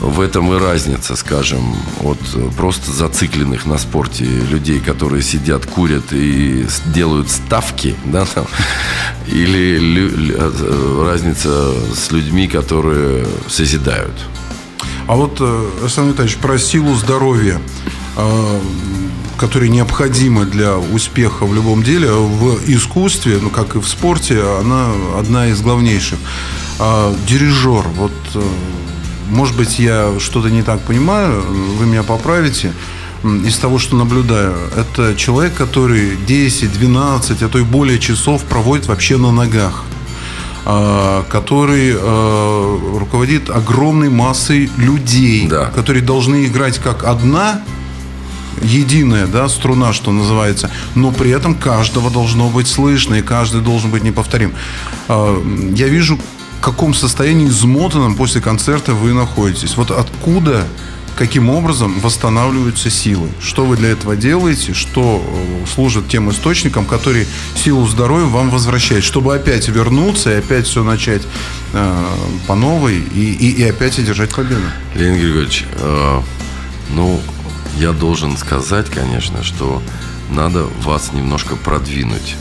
в 0.00 0.20
этом 0.20 0.52
и 0.52 0.58
разница, 0.58 1.16
скажем, 1.16 1.74
от 2.02 2.18
просто 2.56 2.92
зацикленных 2.92 3.66
на 3.66 3.78
спорте 3.78 4.24
людей, 4.24 4.80
которые 4.80 5.22
сидят, 5.22 5.66
курят 5.66 6.12
и 6.12 6.66
делают 6.86 7.30
ставки, 7.30 7.96
да, 8.04 8.24
там, 8.24 8.46
или 9.26 9.78
лю, 9.78 10.10
э, 10.36 11.04
разница 11.06 11.72
с 11.94 12.10
людьми, 12.12 12.48
которые 12.48 13.26
созидают. 13.48 14.14
А 15.06 15.14
вот, 15.14 15.38
э, 15.40 15.70
Александр 15.82 16.12
Витальевич, 16.12 16.38
про 16.38 16.58
силу 16.58 16.94
здоровья, 16.94 17.60
э, 18.16 18.60
которая 19.38 19.68
необходима 19.68 20.44
для 20.44 20.76
успеха 20.76 21.46
в 21.46 21.54
любом 21.54 21.82
деле, 21.82 22.10
в 22.10 22.58
искусстве, 22.66 23.38
ну, 23.40 23.50
как 23.50 23.76
и 23.76 23.80
в 23.80 23.86
спорте, 23.86 24.42
она 24.58 24.88
одна 25.18 25.48
из 25.48 25.60
главнейших. 25.60 26.18
А 26.78 27.14
дирижер, 27.28 27.86
вот 27.96 28.12
может 29.30 29.56
быть, 29.56 29.78
я 29.78 30.14
что-то 30.18 30.48
не 30.48 30.62
так 30.62 30.80
понимаю, 30.80 31.42
вы 31.78 31.86
меня 31.86 32.02
поправите. 32.02 32.72
Из 33.24 33.56
того, 33.58 33.78
что 33.78 33.96
наблюдаю, 33.96 34.54
это 34.76 35.16
человек, 35.16 35.54
который 35.54 36.16
10, 36.26 36.72
12, 36.72 37.42
а 37.42 37.48
то 37.48 37.58
и 37.58 37.62
более 37.62 37.98
часов 37.98 38.44
проводит 38.44 38.86
вообще 38.86 39.16
на 39.16 39.32
ногах 39.32 39.84
а, 40.68 41.24
который 41.28 41.94
э, 41.96 42.78
руководит 42.98 43.50
огромной 43.50 44.10
массой 44.10 44.68
людей, 44.76 45.46
да. 45.46 45.66
которые 45.66 46.02
должны 46.02 46.46
играть 46.46 46.80
как 46.80 47.04
одна 47.04 47.62
единая 48.62 49.28
да, 49.28 49.48
струна, 49.48 49.92
что 49.92 50.10
называется, 50.10 50.68
но 50.96 51.12
при 51.12 51.30
этом 51.30 51.54
каждого 51.54 52.10
должно 52.10 52.48
быть 52.48 52.66
слышно, 52.66 53.14
и 53.14 53.22
каждый 53.22 53.60
должен 53.60 53.92
быть 53.92 54.02
неповторим. 54.02 54.54
А, 55.08 55.40
я 55.72 55.86
вижу 55.86 56.18
каком 56.60 56.94
состоянии 56.94 57.48
измотанном 57.48 58.16
после 58.16 58.40
концерта 58.40 58.94
вы 58.94 59.12
находитесь? 59.12 59.76
Вот 59.76 59.90
откуда 59.90 60.66
каким 61.16 61.48
образом 61.48 61.98
восстанавливаются 62.00 62.90
силы. 62.90 63.28
Что 63.40 63.64
вы 63.64 63.76
для 63.76 63.88
этого 63.88 64.16
делаете, 64.16 64.74
что 64.74 65.24
э, 65.26 65.66
служит 65.66 66.08
тем 66.08 66.30
источником, 66.30 66.84
который 66.84 67.26
силу 67.54 67.86
здоровья 67.86 68.26
вам 68.26 68.50
возвращает, 68.50 69.02
чтобы 69.02 69.34
опять 69.34 69.68
вернуться 69.68 70.32
и 70.32 70.38
опять 70.38 70.66
все 70.66 70.84
начать 70.84 71.22
э, 71.72 72.04
по 72.46 72.54
новой 72.54 72.98
и, 72.98 73.32
и, 73.32 73.62
и 73.62 73.64
опять 73.64 73.98
одержать 73.98 74.34
победу. 74.34 74.60
Леонид 74.94 75.20
Григорьевич, 75.22 75.64
э, 75.72 76.20
ну, 76.90 77.20
я 77.78 77.92
должен 77.92 78.36
сказать, 78.36 78.90
конечно, 78.90 79.42
что 79.42 79.82
надо 80.30 80.66
вас 80.82 81.12
немножко 81.12 81.56
продвинуть. 81.56 82.36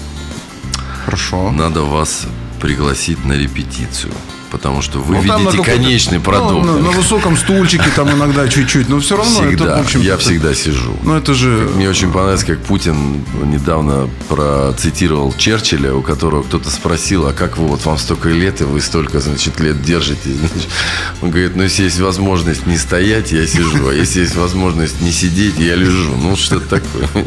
Хорошо. 1.06 1.52
Надо 1.52 1.84
вас 1.84 2.26
пригласить 2.66 3.24
на 3.26 3.34
репетицию. 3.34 4.12
Потому 4.52 4.82
что 4.82 5.00
вы 5.00 5.16
ну, 5.16 5.22
видите 5.22 5.64
конечный 5.64 6.20
продукт. 6.20 6.66
Ну, 6.66 6.74
на, 6.74 6.80
на 6.80 6.92
высоком 6.92 7.38
стульчике 7.38 7.90
там 7.96 8.10
иногда 8.12 8.48
чуть-чуть, 8.48 8.90
но 8.90 9.00
все 9.00 9.18
равно 9.18 9.42
всегда, 9.42 9.66
это, 9.66 9.78
в 9.78 9.82
общем 9.82 10.02
Я 10.02 10.18
всегда 10.18 10.54
сижу. 10.54 10.96
Ну, 11.04 11.16
это 11.16 11.34
же... 11.34 11.70
Мне 11.76 11.90
очень 11.90 12.12
понравилось, 12.12 12.44
как 12.44 12.60
Путин 12.60 13.24
недавно 13.44 14.10
процитировал 14.30 15.34
Черчилля, 15.34 15.94
у 15.94 16.02
которого 16.02 16.44
кто-то 16.44 16.70
спросил, 16.70 17.28
а 17.28 17.34
как 17.34 17.58
вы, 17.58 17.68
вот 17.68 17.86
вам 17.86 17.98
столько 17.98 18.30
лет, 18.30 18.62
и 18.62 18.64
вы 18.64 18.82
столько, 18.82 19.20
значит, 19.20 19.60
лет 19.60 19.82
держите? 19.82 20.32
Он 21.22 21.32
говорит, 21.32 21.56
ну, 21.56 21.64
если 21.64 21.84
есть 21.84 22.00
возможность 22.00 22.66
не 22.68 22.78
стоять, 22.78 23.32
я 23.32 23.46
сижу, 23.48 23.90
а 23.90 23.94
если 23.94 24.22
есть 24.22 24.36
возможность 24.36 25.02
не 25.02 25.12
сидеть, 25.12 25.58
я 25.58 25.76
лежу. 25.76 26.16
Ну, 26.16 26.36
что 26.36 26.60
такое? 26.60 27.10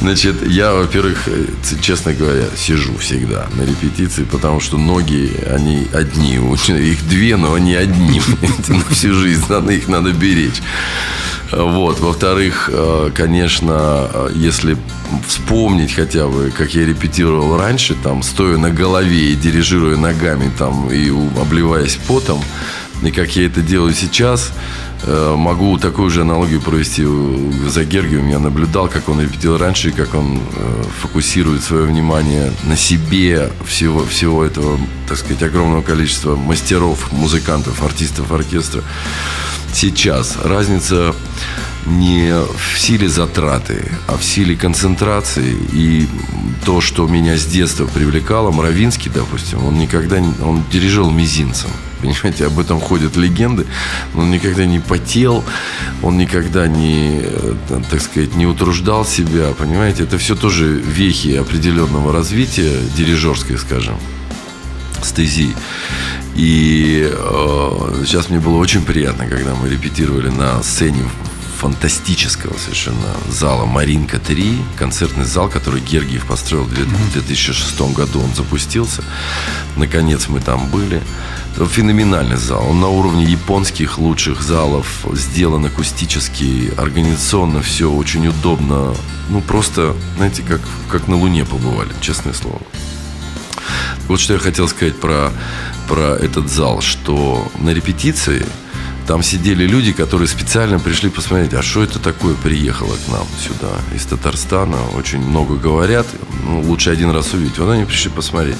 Значит, 0.00 0.46
я, 0.46 0.72
во-первых, 0.72 1.28
честно 1.80 2.12
говоря, 2.12 2.44
сижу 2.56 2.96
всегда 2.98 3.46
на 3.54 3.62
репетиции, 3.62 4.24
потому 4.24 4.60
что 4.60 4.78
ноги, 4.78 5.30
они 5.50 5.86
одни. 5.92 6.13
Их 6.16 7.08
две, 7.08 7.36
но 7.36 7.54
они 7.54 7.74
одни. 7.74 8.20
На 8.68 8.84
всю 8.94 9.14
жизнь 9.14 9.44
надо, 9.48 9.72
их 9.72 9.88
надо 9.88 10.12
беречь. 10.12 10.62
Вот. 11.52 12.00
Во-вторых, 12.00 12.70
э, 12.72 13.10
конечно, 13.14 14.08
если 14.34 14.76
вспомнить 15.26 15.92
хотя 15.92 16.26
бы, 16.26 16.52
как 16.56 16.74
я 16.74 16.86
репетировал 16.86 17.56
раньше, 17.56 17.94
там, 17.94 18.22
стоя 18.22 18.56
на 18.56 18.70
голове 18.70 19.32
и 19.32 19.34
дирижируя 19.34 19.96
ногами, 19.96 20.50
там, 20.58 20.90
и 20.90 21.10
обливаясь 21.40 21.98
потом, 22.08 22.42
и 23.06 23.10
как 23.10 23.36
я 23.36 23.46
это 23.46 23.60
делаю 23.60 23.94
сейчас, 23.94 24.52
Э, 25.06 25.34
могу 25.36 25.76
такую 25.76 26.08
же 26.08 26.22
аналогию 26.22 26.62
провести 26.62 27.04
за 27.68 27.84
Гергием. 27.84 28.28
Я 28.28 28.38
наблюдал, 28.38 28.88
как 28.88 29.08
он 29.10 29.20
репетировал 29.20 29.58
раньше, 29.58 29.90
как 29.90 30.14
он 30.14 30.38
э, 30.38 30.84
фокусирует 30.98 31.62
свое 31.62 31.84
внимание 31.84 32.50
на 32.64 32.76
себе 32.76 33.50
всего, 33.66 34.04
всего 34.06 34.42
этого, 34.42 34.78
так 35.06 35.18
сказать, 35.18 35.42
огромного 35.42 35.82
количества 35.82 36.36
мастеров, 36.36 37.12
музыкантов, 37.12 37.82
артистов 37.82 38.32
оркестра. 38.32 38.82
Сейчас 39.74 40.38
разница 40.42 41.14
не 41.86 42.32
в 42.32 42.78
силе 42.78 43.08
затраты, 43.08 43.90
а 44.06 44.16
в 44.16 44.24
силе 44.24 44.56
концентрации. 44.56 45.56
И 45.72 46.08
то, 46.64 46.80
что 46.80 47.06
меня 47.06 47.36
с 47.36 47.44
детства 47.44 47.86
привлекало, 47.86 48.50
Мравинский, 48.50 49.10
допустим, 49.10 49.64
он 49.64 49.78
никогда 49.78 50.20
не, 50.20 50.32
он 50.42 50.62
дирижировал 50.70 51.10
мизинцем. 51.10 51.70
Понимаете, 52.00 52.46
об 52.46 52.58
этом 52.58 52.80
ходят 52.80 53.16
легенды. 53.16 53.66
Он 54.14 54.30
никогда 54.30 54.66
не 54.66 54.78
потел, 54.78 55.42
он 56.02 56.18
никогда 56.18 56.66
не, 56.68 57.20
э, 57.22 57.54
так 57.90 58.00
сказать, 58.02 58.34
не 58.34 58.46
утруждал 58.46 59.06
себя. 59.06 59.52
Понимаете, 59.58 60.02
это 60.02 60.18
все 60.18 60.36
тоже 60.36 60.66
вехи 60.66 61.36
определенного 61.36 62.12
развития, 62.12 62.78
дирижерской, 62.94 63.56
скажем, 63.56 63.96
стези. 65.02 65.54
И 66.34 67.08
э, 67.10 68.02
сейчас 68.04 68.28
мне 68.28 68.38
было 68.38 68.58
очень 68.58 68.82
приятно, 68.82 69.26
когда 69.26 69.54
мы 69.54 69.70
репетировали 69.70 70.28
на 70.28 70.62
сцене 70.62 71.04
фантастического 71.58 72.56
совершенно 72.58 73.16
зала 73.28 73.64
«Маринка 73.64 74.16
3», 74.16 74.62
концертный 74.76 75.24
зал, 75.24 75.48
который 75.48 75.80
Гергиев 75.80 76.26
построил 76.26 76.64
в 76.64 76.74
2006 77.12 77.80
году, 77.94 78.20
он 78.20 78.34
запустился. 78.34 79.02
Наконец 79.76 80.28
мы 80.28 80.40
там 80.40 80.68
были. 80.68 81.00
Феноменальный 81.56 82.36
зал. 82.36 82.68
Он 82.68 82.80
на 82.80 82.88
уровне 82.88 83.24
японских 83.24 83.98
лучших 83.98 84.42
залов. 84.42 85.06
Сделан 85.12 85.64
акустически, 85.66 86.72
организационно 86.76 87.62
все 87.62 87.90
очень 87.90 88.26
удобно. 88.26 88.94
Ну, 89.28 89.40
просто, 89.40 89.94
знаете, 90.16 90.42
как, 90.42 90.60
как 90.90 91.06
на 91.06 91.16
Луне 91.16 91.44
побывали, 91.44 91.90
честное 92.00 92.32
слово. 92.34 92.60
Вот 94.08 94.20
что 94.20 94.34
я 94.34 94.38
хотел 94.38 94.68
сказать 94.68 94.96
про, 94.96 95.30
про 95.88 96.16
этот 96.16 96.50
зал, 96.50 96.80
что 96.80 97.50
на 97.58 97.70
репетиции 97.70 98.44
там 99.06 99.22
сидели 99.22 99.66
люди, 99.66 99.92
которые 99.92 100.28
специально 100.28 100.78
пришли 100.78 101.10
посмотреть, 101.10 101.52
а 101.54 101.62
что 101.62 101.82
это 101.82 101.98
такое 101.98 102.34
приехало 102.34 102.94
к 103.06 103.08
нам 103.10 103.26
сюда 103.38 103.72
из 103.94 104.04
Татарстана. 104.06 104.78
Очень 104.94 105.20
много 105.20 105.56
говорят. 105.56 106.06
Ну, 106.42 106.62
лучше 106.62 106.90
один 106.90 107.10
раз 107.10 107.34
увидеть. 107.34 107.58
Вот 107.58 107.70
они 107.70 107.84
пришли 107.84 108.10
посмотреть. 108.10 108.56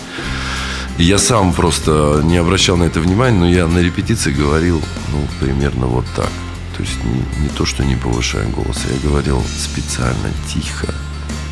И 0.98 1.04
я 1.04 1.18
сам 1.18 1.52
просто 1.52 2.20
не 2.22 2.36
обращал 2.36 2.76
на 2.76 2.84
это 2.84 3.00
внимания, 3.00 3.38
но 3.38 3.48
я 3.48 3.66
на 3.66 3.78
репетиции 3.78 4.32
говорил, 4.32 4.82
ну, 5.12 5.26
примерно 5.40 5.86
вот 5.86 6.04
так. 6.14 6.30
То 6.76 6.82
есть 6.82 7.02
не, 7.04 7.42
не 7.42 7.48
то, 7.48 7.64
что 7.64 7.84
не 7.84 7.96
повышая 7.96 8.46
голос, 8.48 8.82
я 8.90 9.08
говорил 9.08 9.42
специально, 9.42 10.30
тихо. 10.52 10.94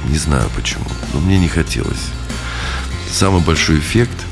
Не 0.08 0.18
знаю 0.18 0.48
почему, 0.54 0.84
но 1.14 1.20
мне 1.20 1.38
не 1.38 1.48
хотелось. 1.48 2.10
Самый 3.10 3.40
большой 3.40 3.78
эффект– 3.78 4.16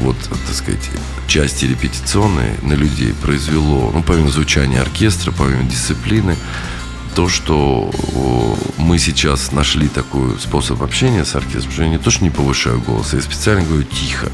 вот, 0.00 0.16
так 0.28 0.54
сказать, 0.54 0.90
части 1.26 1.64
репетиционной 1.64 2.58
на 2.62 2.74
людей 2.74 3.12
произвело, 3.12 3.90
ну, 3.92 4.02
помимо 4.02 4.30
звучания 4.30 4.80
оркестра, 4.80 5.32
помимо 5.32 5.64
дисциплины, 5.64 6.36
то, 7.14 7.28
что 7.28 7.90
мы 8.78 8.98
сейчас 8.98 9.52
нашли 9.52 9.88
такой 9.88 10.38
способ 10.38 10.82
общения 10.82 11.24
с 11.24 11.34
оркестром, 11.34 11.72
что 11.72 11.82
я 11.82 11.88
не 11.88 11.98
то, 11.98 12.10
что 12.10 12.24
не 12.24 12.30
повышаю 12.30 12.80
голос, 12.80 13.12
я 13.12 13.20
специально 13.20 13.62
говорю 13.62 13.84
тихо. 13.84 14.30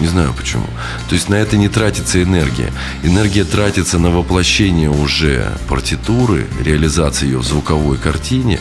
Не 0.00 0.08
знаю 0.08 0.34
почему. 0.36 0.64
То 1.08 1.14
есть 1.14 1.28
на 1.28 1.36
это 1.36 1.56
не 1.56 1.68
тратится 1.68 2.22
энергия. 2.22 2.72
Энергия 3.04 3.44
тратится 3.44 3.98
на 3.98 4.10
воплощение 4.10 4.90
уже 4.90 5.46
партитуры, 5.68 6.46
реализации 6.64 7.26
ее 7.26 7.38
в 7.38 7.44
звуковой 7.44 7.98
картине, 7.98 8.58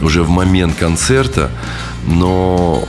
уже 0.00 0.22
в 0.22 0.30
момент 0.30 0.74
концерта, 0.76 1.50
но 2.06 2.82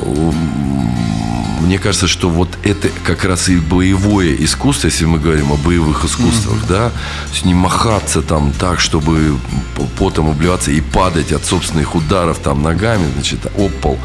мне 1.64 1.80
кажется, 1.80 2.08
что 2.08 2.30
вот 2.30 2.50
это 2.64 2.90
как 3.06 3.24
раз 3.24 3.50
и 3.50 3.58
боевое 3.58 4.36
искусство, 4.36 4.88
если 4.88 5.06
мы 5.06 5.20
говорим 5.20 5.52
о 5.52 5.56
боевых 5.56 6.04
искусствах, 6.04 6.58
mm-hmm. 6.58 6.70
да, 6.70 6.90
то 6.90 7.32
есть 7.32 7.46
не 7.46 7.54
махаться 7.54 8.22
там 8.22 8.52
так, 8.52 8.80
чтобы 8.80 9.38
потом 9.98 10.30
обливаться 10.30 10.72
и 10.72 10.82
падать 10.82 11.32
от 11.32 11.46
собственных 11.46 11.96
ударов 11.96 12.40
там 12.40 12.62
ногами, 12.64 13.06
значит, 13.14 13.46
об 13.58 13.72
пол 13.82 13.98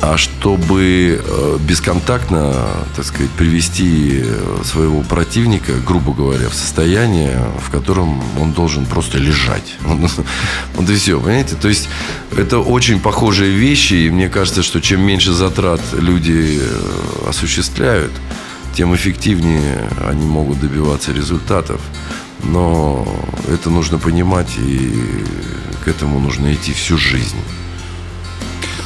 а 0.00 0.16
чтобы 0.16 1.20
э, 1.20 1.58
бесконтактно, 1.60 2.54
так 2.94 3.04
сказать, 3.04 3.30
привести 3.30 4.22
э, 4.22 4.62
своего 4.64 5.02
противника, 5.02 5.72
грубо 5.84 6.12
говоря, 6.12 6.48
в 6.48 6.54
состояние, 6.54 7.40
в 7.60 7.70
котором 7.70 8.22
он 8.40 8.52
должен 8.52 8.86
просто 8.86 9.18
лежать. 9.18 9.74
Вот 10.74 10.88
и 10.88 10.94
все, 10.94 11.18
понимаете? 11.20 11.56
То 11.56 11.68
есть 11.68 11.88
это 12.36 12.58
очень 12.58 13.00
похожие 13.00 13.52
вещи, 13.52 13.94
и 13.94 14.10
мне 14.10 14.28
кажется, 14.28 14.62
что 14.62 14.80
чем 14.80 15.00
меньше 15.00 15.32
затрат 15.32 15.80
люди 15.92 16.60
э, 16.60 17.28
осуществляют, 17.28 18.12
тем 18.74 18.94
эффективнее 18.94 19.88
они 20.06 20.24
могут 20.26 20.60
добиваться 20.60 21.12
результатов. 21.12 21.80
Но 22.44 23.06
это 23.48 23.68
нужно 23.68 23.98
понимать, 23.98 24.56
и 24.58 24.92
к 25.84 25.88
этому 25.88 26.20
нужно 26.20 26.54
идти 26.54 26.72
всю 26.72 26.96
жизнь. 26.96 27.36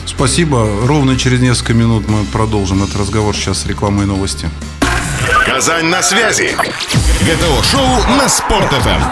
Спасибо. 0.06 0.68
Ровно 0.84 1.16
через 1.16 1.40
несколько 1.40 1.74
минут 1.74 2.08
мы 2.08 2.24
продолжим 2.24 2.82
этот 2.82 2.96
разговор. 2.96 3.34
Сейчас 3.34 3.66
реклама 3.66 4.02
и 4.02 4.06
новости. 4.06 4.48
Казань 5.46 5.86
на 5.86 6.02
связи. 6.02 6.56
ГТО-шоу 7.22 8.16
на 8.16 8.28
Спорт.ФМ. 8.28 9.02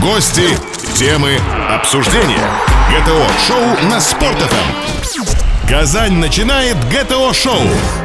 Гости, 0.00 0.56
темы, 0.94 1.38
обсуждения. 1.68 2.48
ГТО-шоу 2.90 3.88
на 3.88 4.00
Спорт.ФМ. 4.00 5.68
Казань 5.68 6.14
начинает 6.14 6.76
ГТО-шоу 6.88 7.60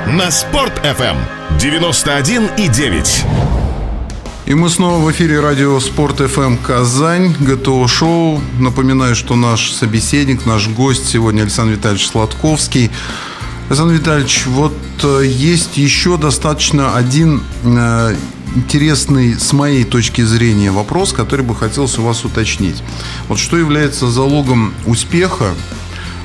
на 0.08 0.32
Спорт.ФМ. 0.32 1.18
91,9. 1.60 3.51
И 4.52 4.54
мы 4.54 4.70
снова 4.70 5.00
в 5.00 5.10
эфире 5.14 5.40
радио 5.40 5.80
Спорт 5.80 6.18
ФМ 6.18 6.58
Казань, 6.58 7.34
ГТО 7.40 7.88
Шоу. 7.88 8.42
Напоминаю, 8.60 9.16
что 9.16 9.38
наш 9.38 9.72
собеседник, 9.72 10.46
наш 10.46 10.68
гость 10.68 11.08
сегодня 11.08 11.44
Александр 11.44 11.76
Витальевич 11.76 12.08
Сладковский. 12.08 12.92
Александр 13.70 13.94
Витальевич, 13.94 14.48
вот 14.48 14.74
э, 15.04 15.22
есть 15.26 15.78
еще 15.78 16.18
достаточно 16.18 16.98
один 16.98 17.42
э, 17.64 18.18
интересный 18.54 19.40
с 19.40 19.54
моей 19.54 19.86
точки 19.86 20.20
зрения 20.20 20.72
вопрос, 20.72 21.14
который 21.14 21.46
бы 21.46 21.56
хотелось 21.56 21.98
у 21.98 22.04
вас 22.04 22.26
уточнить. 22.26 22.84
Вот 23.30 23.40
что 23.40 23.56
является 23.56 24.12
залогом 24.12 24.74
успеха, 24.86 25.54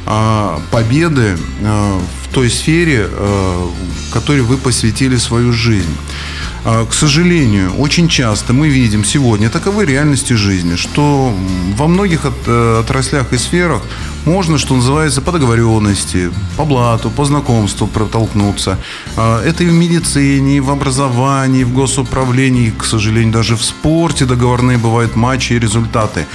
э, 0.04 0.58
победы 0.72 1.38
в 1.60 2.34
той 2.34 2.50
сфере, 2.50 3.08
которой 4.12 4.40
вы 4.40 4.56
посвятили 4.56 5.16
свою 5.16 5.52
жизнь? 5.52 5.94
А, 6.68 6.85
к 6.85 6.92
сожалению, 6.94 7.72
очень 7.76 8.09
часто 8.09 8.52
мы 8.52 8.68
видим 8.68 9.05
сегодня 9.05 9.48
таковы 9.48 9.85
реальности 9.85 10.33
жизни, 10.33 10.74
что 10.74 11.33
во 11.76 11.87
многих 11.87 12.24
э, 12.24 12.81
отраслях 12.81 13.33
и 13.33 13.38
сферах 13.38 13.83
можно, 14.26 14.58
что 14.58 14.74
называется, 14.74 15.22
по 15.22 15.32
договоренности, 15.32 16.30
по 16.56 16.64
блату, 16.64 17.10
по 17.10 17.24
знакомству 17.24 17.86
протолкнуться. 17.86 18.76
А, 19.16 19.42
это 19.42 19.64
и 19.64 19.68
в 19.68 19.72
медицине, 19.72 20.56
и 20.56 20.60
в 20.60 20.70
образовании, 20.70 21.60
и 21.60 21.64
в 21.64 21.72
госуправлении, 21.72 22.68
и, 22.68 22.70
к 22.72 22.84
сожалению, 22.84 23.32
даже 23.32 23.56
в 23.56 23.64
спорте 23.64 24.26
договорные 24.26 24.78
бывают 24.78 25.16
матчи 25.16 25.54
и 25.54 25.58
результаты. 25.58 26.26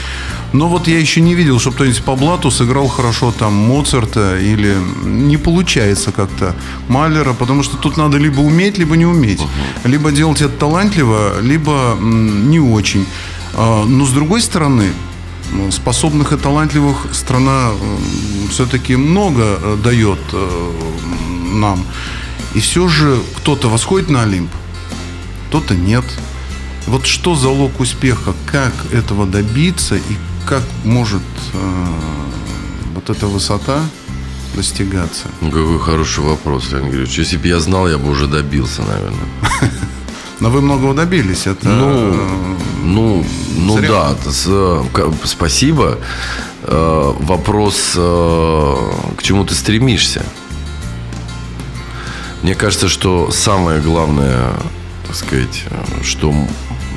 Но 0.54 0.68
вот 0.68 0.88
я 0.88 1.00
еще 1.00 1.22
не 1.22 1.36
видел, 1.36 1.60
чтобы 1.60 1.76
кто-нибудь 1.76 2.04
по 2.04 2.16
блату 2.16 2.50
сыграл 2.50 2.88
хорошо 2.88 3.34
там 3.38 3.54
Моцарта 3.54 4.38
или 4.40 4.76
не 5.04 5.38
получается 5.38 6.12
как-то 6.12 6.56
Малера, 6.88 7.34
потому 7.34 7.64
что 7.64 7.78
тут 7.78 7.98
надо 7.98 8.18
либо 8.18 8.40
уметь, 8.40 8.78
либо 8.78 8.96
не 8.96 9.06
уметь. 9.06 9.42
Либо 9.84 10.12
делать 10.12 10.42
это 10.42 10.58
талантливо, 10.58 11.42
либо 11.42 11.98
не 12.02 12.60
очень. 12.60 13.06
А, 13.54 13.86
но 13.86 14.06
с 14.06 14.12
другой 14.12 14.42
стороны, 14.42 14.92
способных 15.72 16.34
и 16.34 16.38
талантливых 16.38 17.14
страна 17.14 17.72
все-таки 18.50 18.96
много 18.96 19.42
э, 19.44 19.78
дает 19.84 20.20
э, 20.34 20.72
нам. 21.54 21.86
И 22.54 22.60
все 22.60 22.88
же 22.88 23.20
кто-то 23.38 23.70
восходит 23.70 24.10
на 24.10 24.24
Олимп, 24.24 24.52
кто-то 25.50 25.76
нет. 25.76 26.06
Вот 26.88 27.06
что 27.06 27.36
залог 27.36 27.80
успеха, 27.80 28.34
как 28.46 28.74
этого 28.92 29.26
добиться 29.26 29.96
и 29.96 30.18
как 30.46 30.64
может 30.84 31.22
э, 31.54 31.86
вот 32.94 33.10
эта 33.10 33.28
высота 33.28 33.82
достигаться? 34.56 35.28
Какой 35.40 35.80
хороший 35.80 36.24
вопрос, 36.24 36.72
Леонид 36.72 36.90
Григорьевич. 36.90 37.18
Если 37.18 37.38
бы 37.38 37.48
я 37.48 37.60
знал, 37.60 37.88
я 37.88 37.98
бы 37.98 38.10
уже 38.10 38.28
добился, 38.28 38.82
наверное. 38.82 39.72
Но 40.40 40.50
вы 40.50 40.62
многого 40.62 40.94
добились. 40.94 41.48
Это... 41.48 41.70
Ну, 41.70 42.51
ну, 42.82 43.26
ну 43.58 43.80
да, 43.82 44.16
спасибо. 45.24 45.98
Э, 46.64 47.14
вопрос, 47.20 47.94
э, 47.96 48.76
к 49.18 49.24
чему 49.24 49.46
ты 49.46 49.56
стремишься? 49.56 50.24
Мне 52.44 52.56
кажется, 52.56 52.90
что 52.90 53.32
самое 53.32 53.82
главное, 53.82 54.52
так 55.08 55.16
сказать, 55.16 55.66
что 56.04 56.34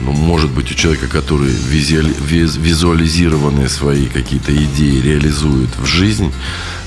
ну, 0.05 0.13
может 0.13 0.51
быть 0.51 0.71
у 0.71 0.75
человека, 0.75 1.07
который 1.07 1.51
визуализированные 1.51 3.69
свои 3.69 4.07
какие-то 4.07 4.55
идеи 4.55 5.01
реализует 5.01 5.71
в 5.77 5.87
жизнь, 5.87 6.33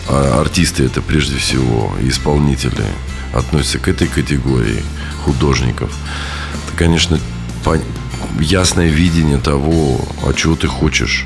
а 0.07 0.41
артисты 0.41 0.85
это 0.85 1.01
прежде 1.01 1.37
всего 1.37 1.91
исполнители 2.01 2.85
относятся 3.33 3.79
к 3.79 3.87
этой 3.87 4.07
категории 4.07 4.83
художников, 5.23 5.91
это, 6.67 6.77
конечно, 6.77 7.19
ясное 8.39 8.89
видение 8.89 9.37
того, 9.37 9.99
а 10.25 10.33
чего 10.33 10.55
ты 10.55 10.67
хочешь. 10.67 11.25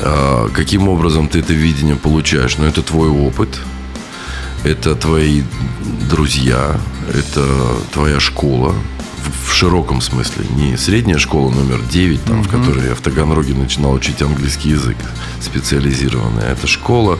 А 0.00 0.48
каким 0.50 0.88
образом 0.88 1.28
ты 1.28 1.40
это 1.40 1.52
видение 1.52 1.96
получаешь? 1.96 2.58
Ну, 2.58 2.66
это 2.66 2.82
твой 2.82 3.08
опыт– 3.08 3.60
это 4.66 4.96
твои 4.96 5.42
друзья, 6.10 6.76
это 7.14 7.46
твоя 7.92 8.18
школа 8.18 8.74
в, 9.24 9.50
в 9.50 9.54
широком 9.54 10.00
смысле. 10.00 10.44
Не 10.56 10.76
средняя 10.76 11.18
школа 11.18 11.50
номер 11.50 11.80
9, 11.82 12.24
там, 12.24 12.40
mm-hmm. 12.40 12.42
в 12.42 12.48
которой 12.48 12.86
я 12.86 12.94
в 12.94 13.00
Таганроге 13.00 13.54
начинал 13.54 13.92
учить 13.92 14.20
английский 14.22 14.70
язык 14.70 14.96
специализированная. 15.40 16.52
Это 16.52 16.66
школа, 16.66 17.18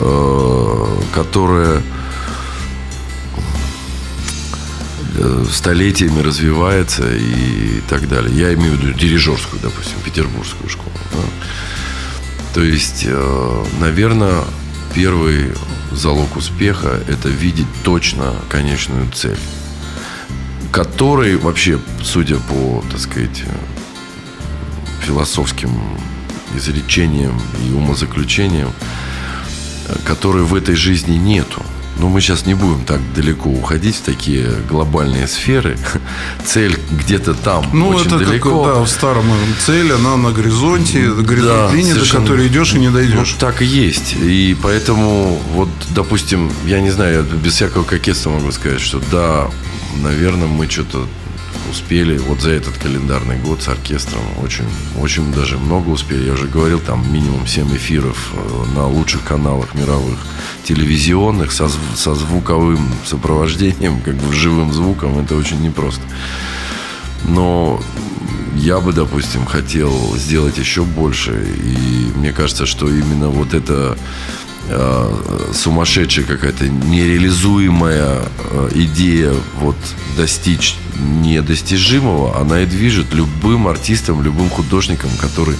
э, 0.00 0.86
которая 1.14 1.82
столетиями 5.50 6.20
развивается 6.20 7.04
и 7.14 7.80
так 7.88 8.08
далее. 8.08 8.36
Я 8.36 8.54
имею 8.54 8.72
в 8.72 8.80
виду 8.80 8.92
дирижерскую, 8.92 9.60
допустим, 9.60 9.98
петербургскую 10.04 10.68
школу. 10.68 10.92
Да? 11.12 11.18
То 12.54 12.62
есть, 12.62 13.04
э, 13.06 13.64
наверное, 13.80 14.44
первый 14.94 15.52
залог 15.92 16.36
успеха– 16.36 17.00
это 17.08 17.28
видеть 17.28 17.66
точно 17.82 18.34
конечную 18.48 19.10
цель, 19.12 19.38
которой 20.72 21.36
вообще, 21.36 21.78
судя 22.02 22.36
по, 22.36 22.84
так 22.90 23.00
сказать, 23.00 23.44
философским 25.06 25.70
изречениям 26.56 27.40
и 27.66 27.72
умозаключениям, 27.72 28.72
которой 30.04 30.42
в 30.42 30.54
этой 30.54 30.74
жизни 30.74 31.16
нету– 31.16 31.62
но 31.98 32.08
мы 32.08 32.20
сейчас 32.20 32.46
не 32.46 32.54
будем 32.54 32.84
так 32.84 33.00
далеко 33.14 33.50
уходить 33.50 33.96
в 33.96 34.02
такие 34.02 34.48
глобальные 34.68 35.26
сферы. 35.26 35.76
Цель 36.44 36.78
где-то 36.90 37.34
там, 37.34 37.64
ну, 37.72 37.88
очень 37.88 38.06
это 38.06 38.18
далеко. 38.18 38.64
Как, 38.64 38.74
да, 38.74 38.80
в 38.82 38.88
старом 38.88 39.24
цель, 39.64 39.92
она 39.92 40.16
на 40.16 40.30
горизонте, 40.30 41.10
горизонт 41.12 41.70
да, 41.70 41.74
линии, 41.74 41.92
до 41.92 42.06
которой 42.06 42.46
идешь 42.46 42.74
и 42.74 42.78
не 42.78 42.90
дойдешь. 42.90 43.16
Вот 43.16 43.38
так 43.38 43.62
и 43.62 43.64
есть. 43.64 44.14
И 44.14 44.56
поэтому, 44.62 45.40
вот, 45.52 45.68
допустим, 45.90 46.50
я 46.66 46.80
не 46.80 46.90
знаю, 46.90 47.26
я 47.30 47.36
без 47.36 47.54
всякого 47.54 47.84
кокетства 47.84 48.30
могу 48.30 48.52
сказать, 48.52 48.80
что 48.80 49.02
да, 49.10 49.48
наверное, 50.02 50.48
мы 50.48 50.68
что-то 50.68 51.06
успели 51.70 52.18
вот 52.18 52.40
за 52.40 52.50
этот 52.50 52.76
календарный 52.78 53.38
год 53.38 53.62
с 53.62 53.68
оркестром 53.68 54.22
очень, 54.42 54.64
очень 55.00 55.32
даже 55.32 55.58
много 55.58 55.90
успели. 55.90 56.26
Я 56.26 56.32
уже 56.32 56.46
говорил, 56.46 56.80
там 56.80 57.12
минимум 57.12 57.46
7 57.46 57.76
эфиров 57.76 58.32
э, 58.34 58.74
на 58.74 58.86
лучших 58.86 59.24
каналах 59.24 59.74
мировых 59.74 60.18
телевизионных 60.64 61.52
со, 61.52 61.68
со 61.94 62.14
звуковым 62.14 62.80
сопровождением, 63.04 64.00
как 64.04 64.14
бы 64.14 64.32
живым 64.32 64.72
звуком. 64.72 65.18
Это 65.18 65.36
очень 65.36 65.60
непросто. 65.60 66.02
Но 67.24 67.80
я 68.54 68.80
бы, 68.80 68.92
допустим, 68.92 69.46
хотел 69.46 69.92
сделать 70.16 70.58
еще 70.58 70.82
больше. 70.82 71.46
И 71.62 72.12
мне 72.16 72.32
кажется, 72.32 72.66
что 72.66 72.88
именно 72.88 73.28
вот 73.28 73.54
это 73.54 73.96
э, 74.68 75.52
сумасшедшая 75.54 76.24
какая-то 76.24 76.68
нереализуемая 76.68 78.22
э, 78.50 78.70
идея 78.74 79.32
вот 79.60 79.76
достичь 80.16 80.76
недостижимого, 80.98 82.38
она 82.40 82.60
и 82.60 82.66
движет 82.66 83.12
любым 83.14 83.68
артистом, 83.68 84.22
любым 84.22 84.50
художником, 84.50 85.10
который 85.20 85.56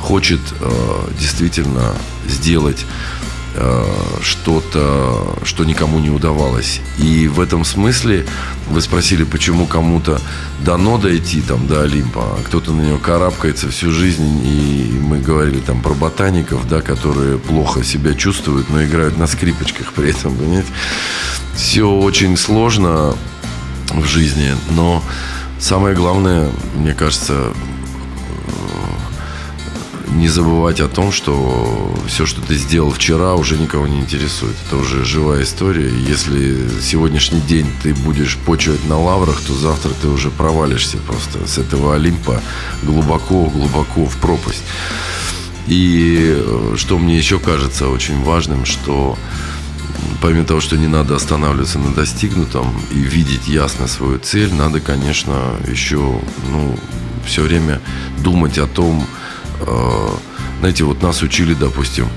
хочет 0.00 0.40
э, 0.60 1.08
действительно 1.18 1.94
сделать 2.28 2.84
что-то, 4.22 5.38
что 5.44 5.64
никому 5.64 5.98
не 5.98 6.10
удавалось. 6.10 6.80
И 6.98 7.28
в 7.28 7.40
этом 7.40 7.64
смысле 7.64 8.26
вы 8.68 8.80
спросили, 8.80 9.24
почему 9.24 9.66
кому-то 9.66 10.20
дано 10.60 10.98
дойти 10.98 11.40
там 11.40 11.66
до 11.66 11.82
Олимпа, 11.82 12.20
а 12.22 12.42
кто-то 12.44 12.72
на 12.72 12.82
него 12.82 12.98
карабкается 12.98 13.70
всю 13.70 13.92
жизнь. 13.92 14.42
И 14.44 14.98
мы 15.00 15.18
говорили 15.18 15.60
там 15.60 15.80
про 15.80 15.94
ботаников, 15.94 16.68
да, 16.68 16.80
которые 16.80 17.38
плохо 17.38 17.84
себя 17.84 18.14
чувствуют, 18.14 18.68
но 18.70 18.84
играют 18.84 19.16
на 19.16 19.26
скрипочках 19.26 19.92
при 19.92 20.10
этом, 20.10 20.34
понимаете? 20.34 20.68
Все 21.54 21.88
очень 21.88 22.36
сложно 22.36 23.14
в 23.90 24.04
жизни. 24.04 24.54
Но 24.70 25.02
самое 25.58 25.94
главное, 25.94 26.50
мне 26.74 26.94
кажется, 26.94 27.52
не 30.16 30.28
забывать 30.28 30.80
о 30.80 30.88
том, 30.88 31.12
что 31.12 31.94
все, 32.08 32.26
что 32.26 32.40
ты 32.40 32.56
сделал 32.56 32.90
вчера, 32.90 33.34
уже 33.34 33.56
никого 33.58 33.86
не 33.86 34.00
интересует. 34.00 34.56
Это 34.66 34.76
уже 34.76 35.04
живая 35.04 35.42
история. 35.42 35.90
Если 35.90 36.68
сегодняшний 36.80 37.40
день 37.40 37.66
ты 37.82 37.94
будешь 37.94 38.36
почивать 38.38 38.86
на 38.88 38.98
лаврах, 38.98 39.40
то 39.40 39.54
завтра 39.54 39.90
ты 40.00 40.08
уже 40.08 40.30
провалишься 40.30 40.98
просто 40.98 41.46
с 41.46 41.58
этого 41.58 41.94
Олимпа 41.94 42.42
глубоко-глубоко 42.82 44.06
в 44.06 44.16
пропасть. 44.16 44.62
И 45.66 46.34
э, 46.36 46.74
что 46.76 46.98
мне 46.98 47.18
еще 47.18 47.38
кажется 47.38 47.88
очень 47.88 48.22
важным, 48.22 48.64
что 48.64 49.18
помимо 50.20 50.44
того, 50.44 50.60
что 50.60 50.76
не 50.76 50.86
надо 50.86 51.16
останавливаться 51.16 51.78
на 51.78 51.92
достигнутом 51.92 52.80
и 52.92 52.98
видеть 52.98 53.48
ясно 53.48 53.88
свою 53.88 54.18
цель, 54.18 54.54
надо, 54.54 54.80
конечно, 54.80 55.56
еще 55.68 56.20
ну, 56.50 56.78
все 57.26 57.42
время 57.42 57.80
думать 58.18 58.58
о 58.58 58.66
том, 58.66 59.06
знаете, 60.60 60.84
вот 60.84 61.02
нас 61.02 61.22
учили, 61.22 61.54
допустим, 61.54 62.08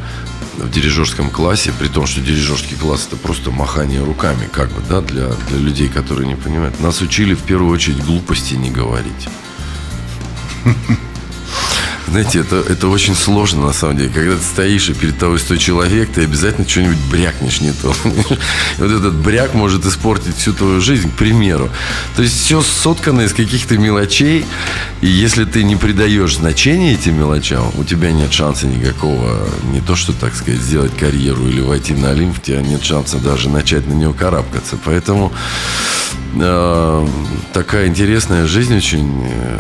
в 0.58 0.70
дирижерском 0.70 1.30
классе, 1.30 1.72
при 1.80 1.88
том, 1.88 2.06
что 2.06 2.22
дирижерский 2.22 2.76
класс 2.76 3.08
это 3.08 3.16
просто 3.16 3.52
махание 3.52 4.04
руками, 4.04 4.50
как 4.52 4.70
бы, 4.72 4.82
да, 4.90 5.02
для, 5.02 5.28
для 5.50 5.58
людей, 5.58 5.88
которые 5.88 6.28
не 6.28 6.36
понимают. 6.36 6.80
Нас 6.80 7.02
учили 7.02 7.34
в 7.34 7.44
первую 7.44 7.74
очередь 7.74 8.04
глупости 8.04 8.56
не 8.56 8.70
говорить. 8.70 9.30
Знаете, 12.10 12.40
это, 12.40 12.56
это 12.56 12.88
очень 12.88 13.14
сложно 13.14 13.68
на 13.68 13.74
самом 13.74 13.98
деле. 13.98 14.10
Когда 14.10 14.36
ты 14.36 14.44
стоишь 14.44 14.90
и 14.90 14.94
перед 14.94 15.20
тобой 15.20 15.38
стоит 15.40 15.60
человек, 15.60 16.10
ты 16.12 16.24
обязательно 16.24 16.68
что-нибудь 16.68 16.98
брякнешь 17.12 17.62
не 17.62 17.72
то. 17.72 17.94
Вот 18.78 18.92
этот 18.92 19.14
бряк 19.16 19.54
может 19.54 19.86
испортить 19.86 20.36
всю 20.38 20.54
твою 20.54 20.82
жизнь, 20.82 21.12
к 21.12 21.14
примеру. 21.14 21.70
То 22.16 22.24
есть 22.24 22.44
все 22.44 22.62
соткано 22.62 23.22
из 23.22 23.34
каких-то 23.34 23.78
мелочей. 23.78 24.46
И 25.02 25.08
если 25.08 25.46
ты 25.46 25.64
не 25.64 25.76
придаешь 25.76 26.36
значения 26.36 26.94
этим 26.94 27.18
мелочам, 27.18 27.72
у 27.78 27.84
тебя 27.84 28.12
нет 28.12 28.34
шанса 28.34 28.66
никакого, 28.66 29.48
не 29.72 29.82
то 29.82 29.96
что, 29.96 30.14
так 30.14 30.36
сказать, 30.36 30.62
сделать 30.62 30.96
карьеру 30.98 31.48
или 31.48 31.62
войти 31.62 31.94
на 31.94 32.12
Олимп, 32.12 32.38
у 32.38 32.42
тебя 32.42 32.62
нет 32.62 32.84
шанса 32.84 33.18
даже 33.18 33.50
начать 33.50 33.88
на 33.88 33.94
него 33.94 34.14
карабкаться. 34.14 34.78
Поэтому 34.84 35.32
э, 36.36 37.08
такая 37.54 37.88
интересная 37.88 38.46
жизнь 38.48 38.76
очень 38.76 39.24
э, 39.24 39.58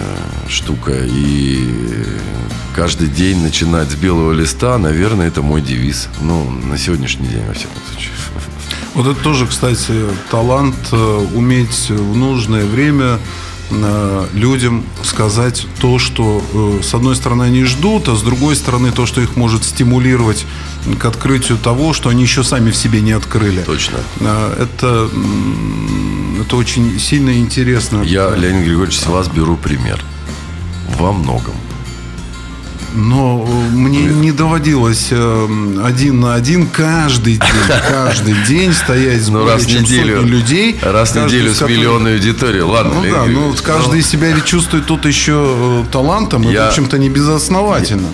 штука. 0.47 0.93
И 0.95 1.63
каждый 2.75 3.07
день 3.07 3.41
начинать 3.41 3.89
с 3.89 3.95
белого 3.95 4.31
листа, 4.31 4.77
наверное, 4.77 5.27
это 5.27 5.41
мой 5.41 5.61
девиз. 5.61 6.07
Ну, 6.21 6.49
на 6.49 6.77
сегодняшний 6.77 7.27
день, 7.27 7.45
во 7.47 7.53
всяком 7.53 7.81
случае. 7.91 8.13
Вот 8.95 9.07
это 9.07 9.21
тоже, 9.23 9.47
кстати, 9.47 9.93
талант 10.31 10.75
э, 10.91 11.27
уметь 11.35 11.89
в 11.89 12.15
нужное 12.15 12.65
время 12.65 13.19
людям 14.33 14.83
сказать 15.03 15.67
то, 15.79 15.99
что 15.99 16.43
э, 16.53 16.83
с 16.83 16.93
одной 16.93 17.15
стороны 17.15 17.43
они 17.43 17.63
ждут, 17.65 18.09
а 18.09 18.15
с 18.15 18.21
другой 18.21 18.55
стороны 18.55 18.91
то, 18.91 19.05
что 19.05 19.21
их 19.21 19.35
может 19.35 19.63
стимулировать 19.63 20.45
к 20.99 21.05
открытию 21.05 21.57
того, 21.57 21.93
что 21.93 22.09
они 22.09 22.23
еще 22.23 22.43
сами 22.43 22.71
в 22.71 22.75
себе 22.75 23.01
не 23.01 23.11
открыли. 23.11 23.61
Точно. 23.61 23.99
А, 24.21 24.55
Это, 24.59 25.09
это 26.41 26.55
очень 26.55 26.99
сильно 26.99 27.37
интересно. 27.37 28.01
Я, 28.03 28.35
Леонид 28.35 28.65
Григорьевич, 28.65 28.99
с 28.99 29.05
вас 29.07 29.27
беру 29.27 29.55
пример. 29.55 30.03
Во 30.97 31.11
многом. 31.13 31.53
Но 32.93 33.45
э, 33.47 33.69
мне 33.75 34.03
не 34.05 34.31
доводилось 34.31 35.07
э, 35.11 35.75
один 35.83 36.19
на 36.21 36.33
один 36.35 36.67
каждый 36.67 37.33
день, 37.33 37.79
каждый 37.87 38.35
день 38.47 38.73
стоять 38.73 39.21
с 39.21 39.27
Ну, 39.27 39.39
более 39.39 39.53
раз 39.55 39.65
чем 39.65 39.83
неделю, 39.83 40.21
людей. 40.23 40.77
раз 40.81 41.11
в 41.11 41.15
неделю 41.25 41.53
с 41.53 41.61
миллионной 41.61 42.15
аудиторией. 42.15 42.63
Ладно, 42.63 42.93
Ну 42.95 43.03
Леонид 43.03 43.13
да, 43.13 43.19
ну 43.19 43.25
Григорьевич, 43.27 43.59
вот 43.59 43.61
каждый 43.65 44.01
себя 44.01 44.31
ведь 44.31 44.45
чувствует 44.45 44.85
тут 44.87 45.05
еще 45.05 45.33
э, 45.35 45.83
талантом, 45.91 46.43
и, 46.43 46.51
Я- 46.51 46.65
в 46.65 46.67
общем-то, 46.69 46.97
не 46.97 47.09
безосновательно. 47.09 48.07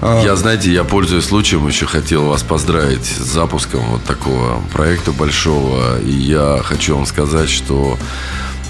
А, 0.00 0.22
Я, 0.24 0.36
знаете, 0.36 0.72
я, 0.72 0.84
пользуясь 0.84 1.24
случаем, 1.24 1.66
еще 1.66 1.84
хотел 1.86 2.26
вас 2.26 2.42
поздравить 2.44 3.04
с 3.04 3.26
запуском 3.32 3.80
вот 3.90 4.04
такого 4.04 4.62
проекта 4.72 5.10
большого. 5.12 6.00
И 6.00 6.12
я 6.12 6.60
хочу 6.64 6.94
вам 6.96 7.04
сказать, 7.04 7.50
что 7.50 7.98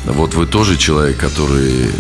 вот 0.06 0.34
вы 0.34 0.46
тоже 0.46 0.76
человек, 0.78 1.18
который 1.18 1.90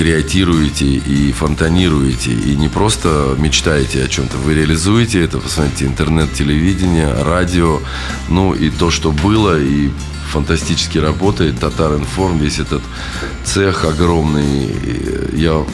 креатируете 0.00 0.86
и 0.86 1.30
фонтанируете, 1.30 2.32
и 2.32 2.56
не 2.56 2.70
просто 2.70 3.36
мечтаете 3.38 4.02
о 4.02 4.08
чем-то, 4.08 4.38
вы 4.38 4.54
реализуете 4.54 5.22
это, 5.22 5.36
посмотрите, 5.36 5.84
интернет, 5.84 6.32
телевидение, 6.32 7.12
радио, 7.12 7.80
ну 8.30 8.54
и 8.54 8.70
то, 8.70 8.90
что 8.90 9.12
было, 9.12 9.60
и 9.60 9.90
фантастически 10.32 10.96
работает, 10.96 11.60
Татар 11.60 11.96
Информ, 11.96 12.38
весь 12.38 12.58
этот 12.60 12.82
цех 13.44 13.84
огромный. 13.84 14.74
Я, 15.34 15.66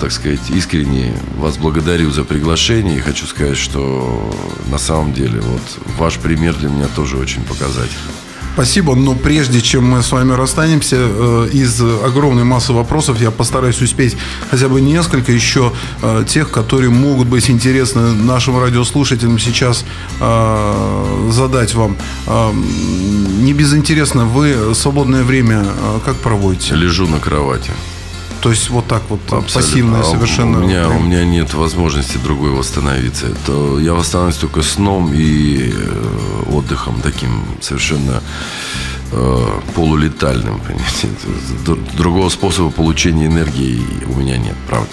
так 0.00 0.12
сказать, 0.12 0.50
искренне 0.50 1.12
вас 1.36 1.56
благодарю 1.56 2.12
за 2.12 2.22
приглашение 2.22 2.98
и 2.98 3.00
хочу 3.00 3.26
сказать, 3.26 3.58
что 3.58 4.32
на 4.70 4.78
самом 4.78 5.12
деле 5.12 5.40
вот 5.40 5.62
ваш 5.98 6.18
пример 6.18 6.54
для 6.54 6.68
меня 6.68 6.86
тоже 6.94 7.16
очень 7.16 7.42
показательный. 7.42 8.17
Спасибо, 8.58 8.96
но 8.96 9.14
прежде 9.14 9.60
чем 9.60 9.84
мы 9.84 10.02
с 10.02 10.10
вами 10.10 10.32
расстанемся, 10.32 10.96
э, 10.98 11.48
из 11.52 11.80
огромной 11.80 12.42
массы 12.42 12.72
вопросов 12.72 13.20
я 13.20 13.30
постараюсь 13.30 13.80
успеть 13.80 14.16
хотя 14.50 14.68
бы 14.68 14.80
несколько 14.80 15.30
еще 15.30 15.72
э, 16.02 16.24
тех, 16.26 16.50
которые 16.50 16.90
могут 16.90 17.28
быть 17.28 17.48
интересны 17.50 18.14
нашим 18.14 18.58
радиослушателям 18.58 19.38
сейчас 19.38 19.84
э, 20.18 21.28
задать 21.30 21.74
вам. 21.74 21.96
Не 22.26 23.52
безинтересно, 23.52 24.24
вы 24.24 24.74
свободное 24.74 25.22
время 25.22 25.64
как 26.04 26.16
проводите? 26.16 26.74
Лежу 26.74 27.06
на 27.06 27.20
кровати. 27.20 27.70
То 28.40 28.50
есть 28.50 28.70
вот 28.70 28.86
так 28.86 29.02
вот 29.08 29.20
Абсолютно. 29.24 29.54
пассивное 29.54 30.00
А 30.00 30.04
совершенно. 30.04 30.58
У 30.58 30.62
меня, 30.62 30.88
у 30.88 31.00
меня 31.00 31.24
нет 31.24 31.54
возможности 31.54 32.18
другой 32.18 32.50
восстановиться. 32.50 33.26
Это 33.26 33.78
я 33.78 33.94
восстановлюсь 33.94 34.36
только 34.36 34.62
сном 34.62 35.12
и 35.12 35.72
э, 35.74 36.42
отдыхом 36.52 37.00
таким 37.02 37.44
совершенно 37.60 38.22
э, 39.12 39.60
полулетальным. 39.74 40.60
понимаете. 40.66 41.08
Другого 41.96 42.28
способа 42.28 42.70
получения 42.70 43.26
энергии 43.26 43.82
у 44.06 44.14
меня 44.20 44.36
нет, 44.38 44.56
правда. 44.68 44.88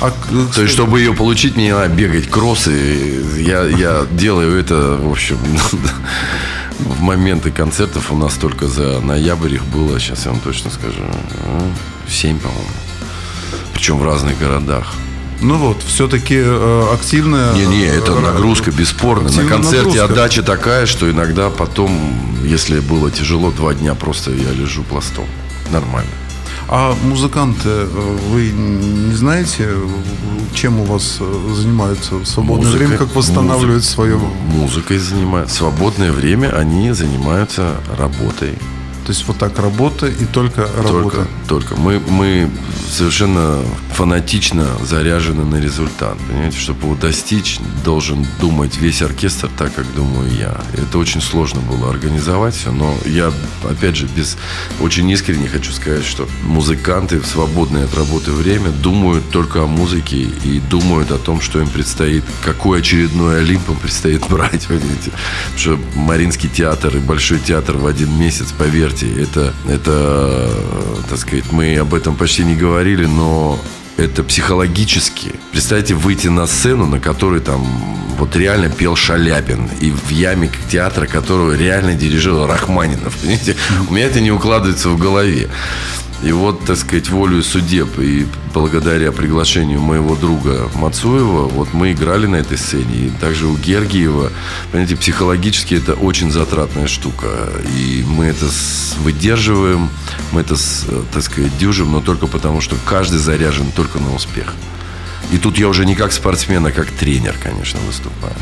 А, 0.00 0.12
э, 0.30 0.46
То 0.54 0.62
есть, 0.62 0.74
чтобы 0.74 1.00
ее 1.00 1.14
получить, 1.14 1.56
мне 1.56 1.74
надо 1.74 1.92
бегать 1.92 2.28
кроссы. 2.28 3.22
Я, 3.38 3.64
я 3.64 4.06
делаю 4.12 4.58
это, 4.60 4.98
в 5.00 5.10
общем, 5.10 5.38
в 6.78 7.00
моменты 7.00 7.50
концертов 7.50 8.12
у 8.12 8.16
нас 8.16 8.34
только 8.34 8.66
за 8.66 9.00
ноябрь 9.00 9.54
их 9.54 9.64
было, 9.66 9.98
сейчас 9.98 10.24
я 10.24 10.32
вам 10.32 10.40
точно 10.40 10.70
скажу, 10.70 11.00
ну, 11.00 11.72
семь, 12.08 12.38
по-моему. 12.38 12.64
Причем 13.74 13.98
в 13.98 14.04
разных 14.04 14.38
городах. 14.38 14.94
Ну 15.40 15.56
вот, 15.56 15.82
все-таки 15.82 16.42
активная... 16.92 17.52
Не-не, 17.54 17.86
это 17.86 18.12
э, 18.12 18.18
нагрузка 18.18 18.72
бесспорно. 18.72 19.30
На 19.30 19.44
концерте 19.44 19.76
нагрузка. 19.78 20.04
отдача 20.04 20.42
такая, 20.42 20.86
что 20.86 21.08
иногда 21.08 21.48
потом, 21.48 21.92
если 22.42 22.80
было 22.80 23.10
тяжело, 23.10 23.52
два 23.52 23.74
дня 23.74 23.94
просто 23.94 24.32
я 24.32 24.50
лежу 24.50 24.82
пластом. 24.82 25.26
Нормально. 25.70 26.10
А 26.70 26.94
музыканты, 27.04 27.68
э, 27.68 28.16
вы 28.30 28.50
не 28.50 29.14
знаете, 29.14 29.68
чем 30.54 30.80
у 30.80 30.84
вас 30.84 31.16
э, 31.20 31.52
занимаются 31.54 32.16
в 32.16 32.26
свободное 32.26 32.66
Музыкой- 32.66 32.86
время, 32.86 32.98
как 32.98 33.14
восстанавливают 33.16 33.82
музы- 33.84 33.88
свое... 33.90 34.18
Музыкой 34.18 34.98
занимаются. 34.98 35.54
В 35.54 35.58
свободное 35.58 36.12
время 36.12 36.54
они 36.54 36.92
занимаются 36.92 37.76
работой. 37.96 38.52
То 39.06 39.12
есть 39.12 39.26
вот 39.26 39.38
так 39.38 39.58
работа 39.58 40.06
и 40.08 40.26
только 40.26 40.68
работа. 40.76 40.90
Только, 40.90 41.26
только. 41.48 41.76
Мы, 41.76 41.98
мы 42.10 42.50
совершенно 42.90 43.60
фанатично 43.98 44.64
заряжены 44.84 45.44
на 45.44 45.56
результат. 45.60 46.16
Понимаете, 46.28 46.56
чтобы 46.56 46.82
его 46.82 46.94
достичь, 46.94 47.58
должен 47.84 48.24
думать 48.40 48.76
весь 48.76 49.02
оркестр 49.02 49.50
так, 49.58 49.74
как 49.74 49.92
думаю 49.92 50.30
я. 50.38 50.56
Это 50.74 50.98
очень 50.98 51.20
сложно 51.20 51.60
было 51.62 51.90
организовать 51.90 52.54
все, 52.54 52.70
но 52.70 52.94
я, 53.06 53.32
опять 53.68 53.96
же, 53.96 54.06
без 54.06 54.36
очень 54.80 55.10
искренне 55.10 55.48
хочу 55.48 55.72
сказать, 55.72 56.04
что 56.04 56.28
музыканты 56.44 57.18
в 57.18 57.26
свободное 57.26 57.86
от 57.86 57.94
работы 57.96 58.30
время 58.30 58.70
думают 58.70 59.28
только 59.32 59.64
о 59.64 59.66
музыке 59.66 60.28
и 60.44 60.60
думают 60.60 61.10
о 61.10 61.18
том, 61.18 61.40
что 61.40 61.60
им 61.60 61.66
предстоит, 61.68 62.22
какой 62.44 62.78
очередной 62.78 63.40
Олимп 63.40 63.68
им 63.68 63.76
предстоит 63.78 64.24
брать, 64.28 64.68
понимаете. 64.68 65.10
Потому 65.56 65.58
что 65.58 65.78
Мариинский 65.96 66.48
театр 66.48 66.96
и 66.96 67.00
Большой 67.00 67.40
театр 67.40 67.76
в 67.76 67.84
один 67.84 68.16
месяц, 68.16 68.52
поверьте, 68.56 69.12
это, 69.20 69.52
это, 69.66 70.48
так 71.10 71.18
сказать, 71.18 71.50
мы 71.50 71.76
об 71.78 71.94
этом 71.94 72.14
почти 72.14 72.44
не 72.44 72.54
говорили, 72.54 73.04
но 73.04 73.58
это 73.98 74.22
психологически. 74.22 75.32
Представьте, 75.50 75.94
выйти 75.94 76.28
на 76.28 76.46
сцену, 76.46 76.86
на 76.86 77.00
которой 77.00 77.40
там 77.40 77.66
вот 78.16 78.34
реально 78.36 78.70
пел 78.70 78.96
Шаляпин, 78.96 79.68
и 79.80 79.90
в 79.90 80.10
яме 80.10 80.50
театра, 80.70 81.06
которого 81.06 81.56
реально 81.56 81.94
дирижировал 81.94 82.46
Рахманинов. 82.46 83.16
Понимаете? 83.16 83.56
У 83.88 83.92
меня 83.92 84.06
это 84.06 84.20
не 84.20 84.30
укладывается 84.30 84.88
в 84.88 84.98
голове. 84.98 85.48
И 86.22 86.32
вот, 86.32 86.64
так 86.64 86.76
сказать, 86.76 87.10
волю 87.10 87.42
судеб 87.42 87.98
и 87.98 88.26
благодаря 88.52 89.12
приглашению 89.12 89.80
моего 89.80 90.16
друга 90.16 90.68
Мацуева, 90.74 91.46
вот 91.46 91.72
мы 91.72 91.92
играли 91.92 92.26
на 92.26 92.36
этой 92.36 92.58
сцене. 92.58 93.06
И 93.06 93.10
также 93.20 93.46
у 93.46 93.56
Гергиева, 93.56 94.32
понимаете, 94.72 94.96
психологически 94.96 95.74
это 95.74 95.94
очень 95.94 96.32
затратная 96.32 96.88
штука. 96.88 97.28
И 97.76 98.04
мы 98.08 98.26
это 98.26 98.46
выдерживаем, 99.02 99.90
мы 100.32 100.40
это, 100.40 100.56
так 101.12 101.22
сказать, 101.22 101.56
дюжим, 101.56 101.92
но 101.92 102.00
только 102.00 102.26
потому, 102.26 102.60
что 102.60 102.76
каждый 102.84 103.18
заряжен 103.20 103.70
только 103.70 104.00
на 104.00 104.12
успех. 104.12 104.54
И 105.30 105.38
тут 105.38 105.56
я 105.56 105.68
уже 105.68 105.86
не 105.86 105.94
как 105.94 106.12
спортсмен, 106.12 106.66
а 106.66 106.72
как 106.72 106.90
тренер, 106.90 107.36
конечно, 107.40 107.78
выступаю. 107.86 108.34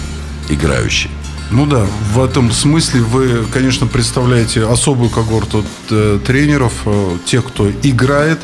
Играющий. 0.48 1.10
Ну 1.50 1.64
да, 1.64 1.86
в 2.12 2.22
этом 2.22 2.50
смысле 2.50 3.02
вы, 3.02 3.44
конечно, 3.52 3.86
представляете 3.86 4.66
особую 4.66 5.10
когорту 5.10 5.64
э, 5.90 6.18
тренеров, 6.26 6.72
э, 6.86 7.18
тех, 7.24 7.44
кто 7.44 7.70
играет, 7.70 8.40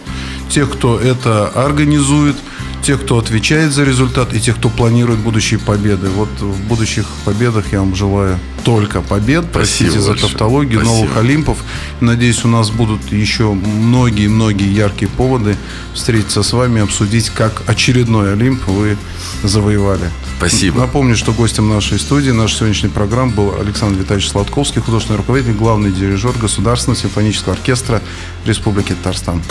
тех, 0.48 0.70
кто 0.70 1.00
это 1.00 1.48
организует, 1.48 2.36
тех, 2.82 3.02
кто 3.02 3.18
отвечает 3.18 3.72
за 3.72 3.84
результат 3.84 4.32
и 4.34 4.40
тех, 4.40 4.56
кто 4.56 4.68
планирует 4.68 5.18
будущие 5.18 5.58
победы. 5.58 6.08
Вот 6.10 6.28
в 6.40 6.68
будущих 6.68 7.06
победах 7.24 7.72
я 7.72 7.80
вам 7.80 7.94
желаю 7.96 8.38
только 8.64 9.00
побед. 9.02 9.50
Простите 9.52 9.84
Спасибо 9.84 10.02
за 10.02 10.10
большое. 10.10 10.30
тавтологию, 10.30 10.80
Спасибо. 10.80 10.96
новых 10.96 11.16
Олимпов. 11.16 11.58
Надеюсь, 12.00 12.44
у 12.44 12.48
нас 12.48 12.70
будут 12.70 13.12
еще 13.12 13.52
многие-многие 13.52 14.72
яркие 14.72 15.10
поводы 15.10 15.56
встретиться 15.94 16.42
с 16.42 16.52
вами, 16.52 16.80
обсудить, 16.82 17.30
как 17.30 17.62
очередной 17.66 18.32
Олимп 18.32 18.66
вы 18.66 18.96
завоевали. 19.42 20.10
Спасибо. 20.38 20.80
Напомню, 20.80 21.16
что 21.16 21.32
гостем 21.32 21.68
нашей 21.68 21.98
студии, 21.98 22.30
нашей 22.30 22.56
сегодняшней 22.58 22.88
программы 22.88 23.32
был 23.32 23.54
Александр 23.60 24.00
Витальевич 24.00 24.30
Сладковский, 24.30 24.80
художественный 24.80 25.18
руководитель, 25.18 25.52
главный 25.54 25.92
дирижер 25.92 26.32
Государственного 26.32 27.00
симфонического 27.00 27.54
оркестра 27.54 28.02
Республики 28.44 28.92
Татарстан. 28.92 29.42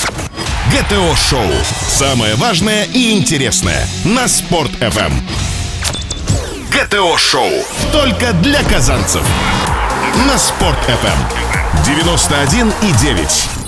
ГТО-шоу. 0.71 1.51
Самое 1.89 2.35
важное 2.35 2.85
и 2.85 3.11
интересное 3.11 3.87
на 4.03 4.27
Спорт-ФМ. 4.27 5.60
ГТО-шоу. 6.71 7.51
Только 7.91 8.31
для 8.33 8.63
казанцев. 8.63 9.23
На 10.27 10.37
Спорт-ФМ. 10.37 11.19
91,9. 11.83 13.60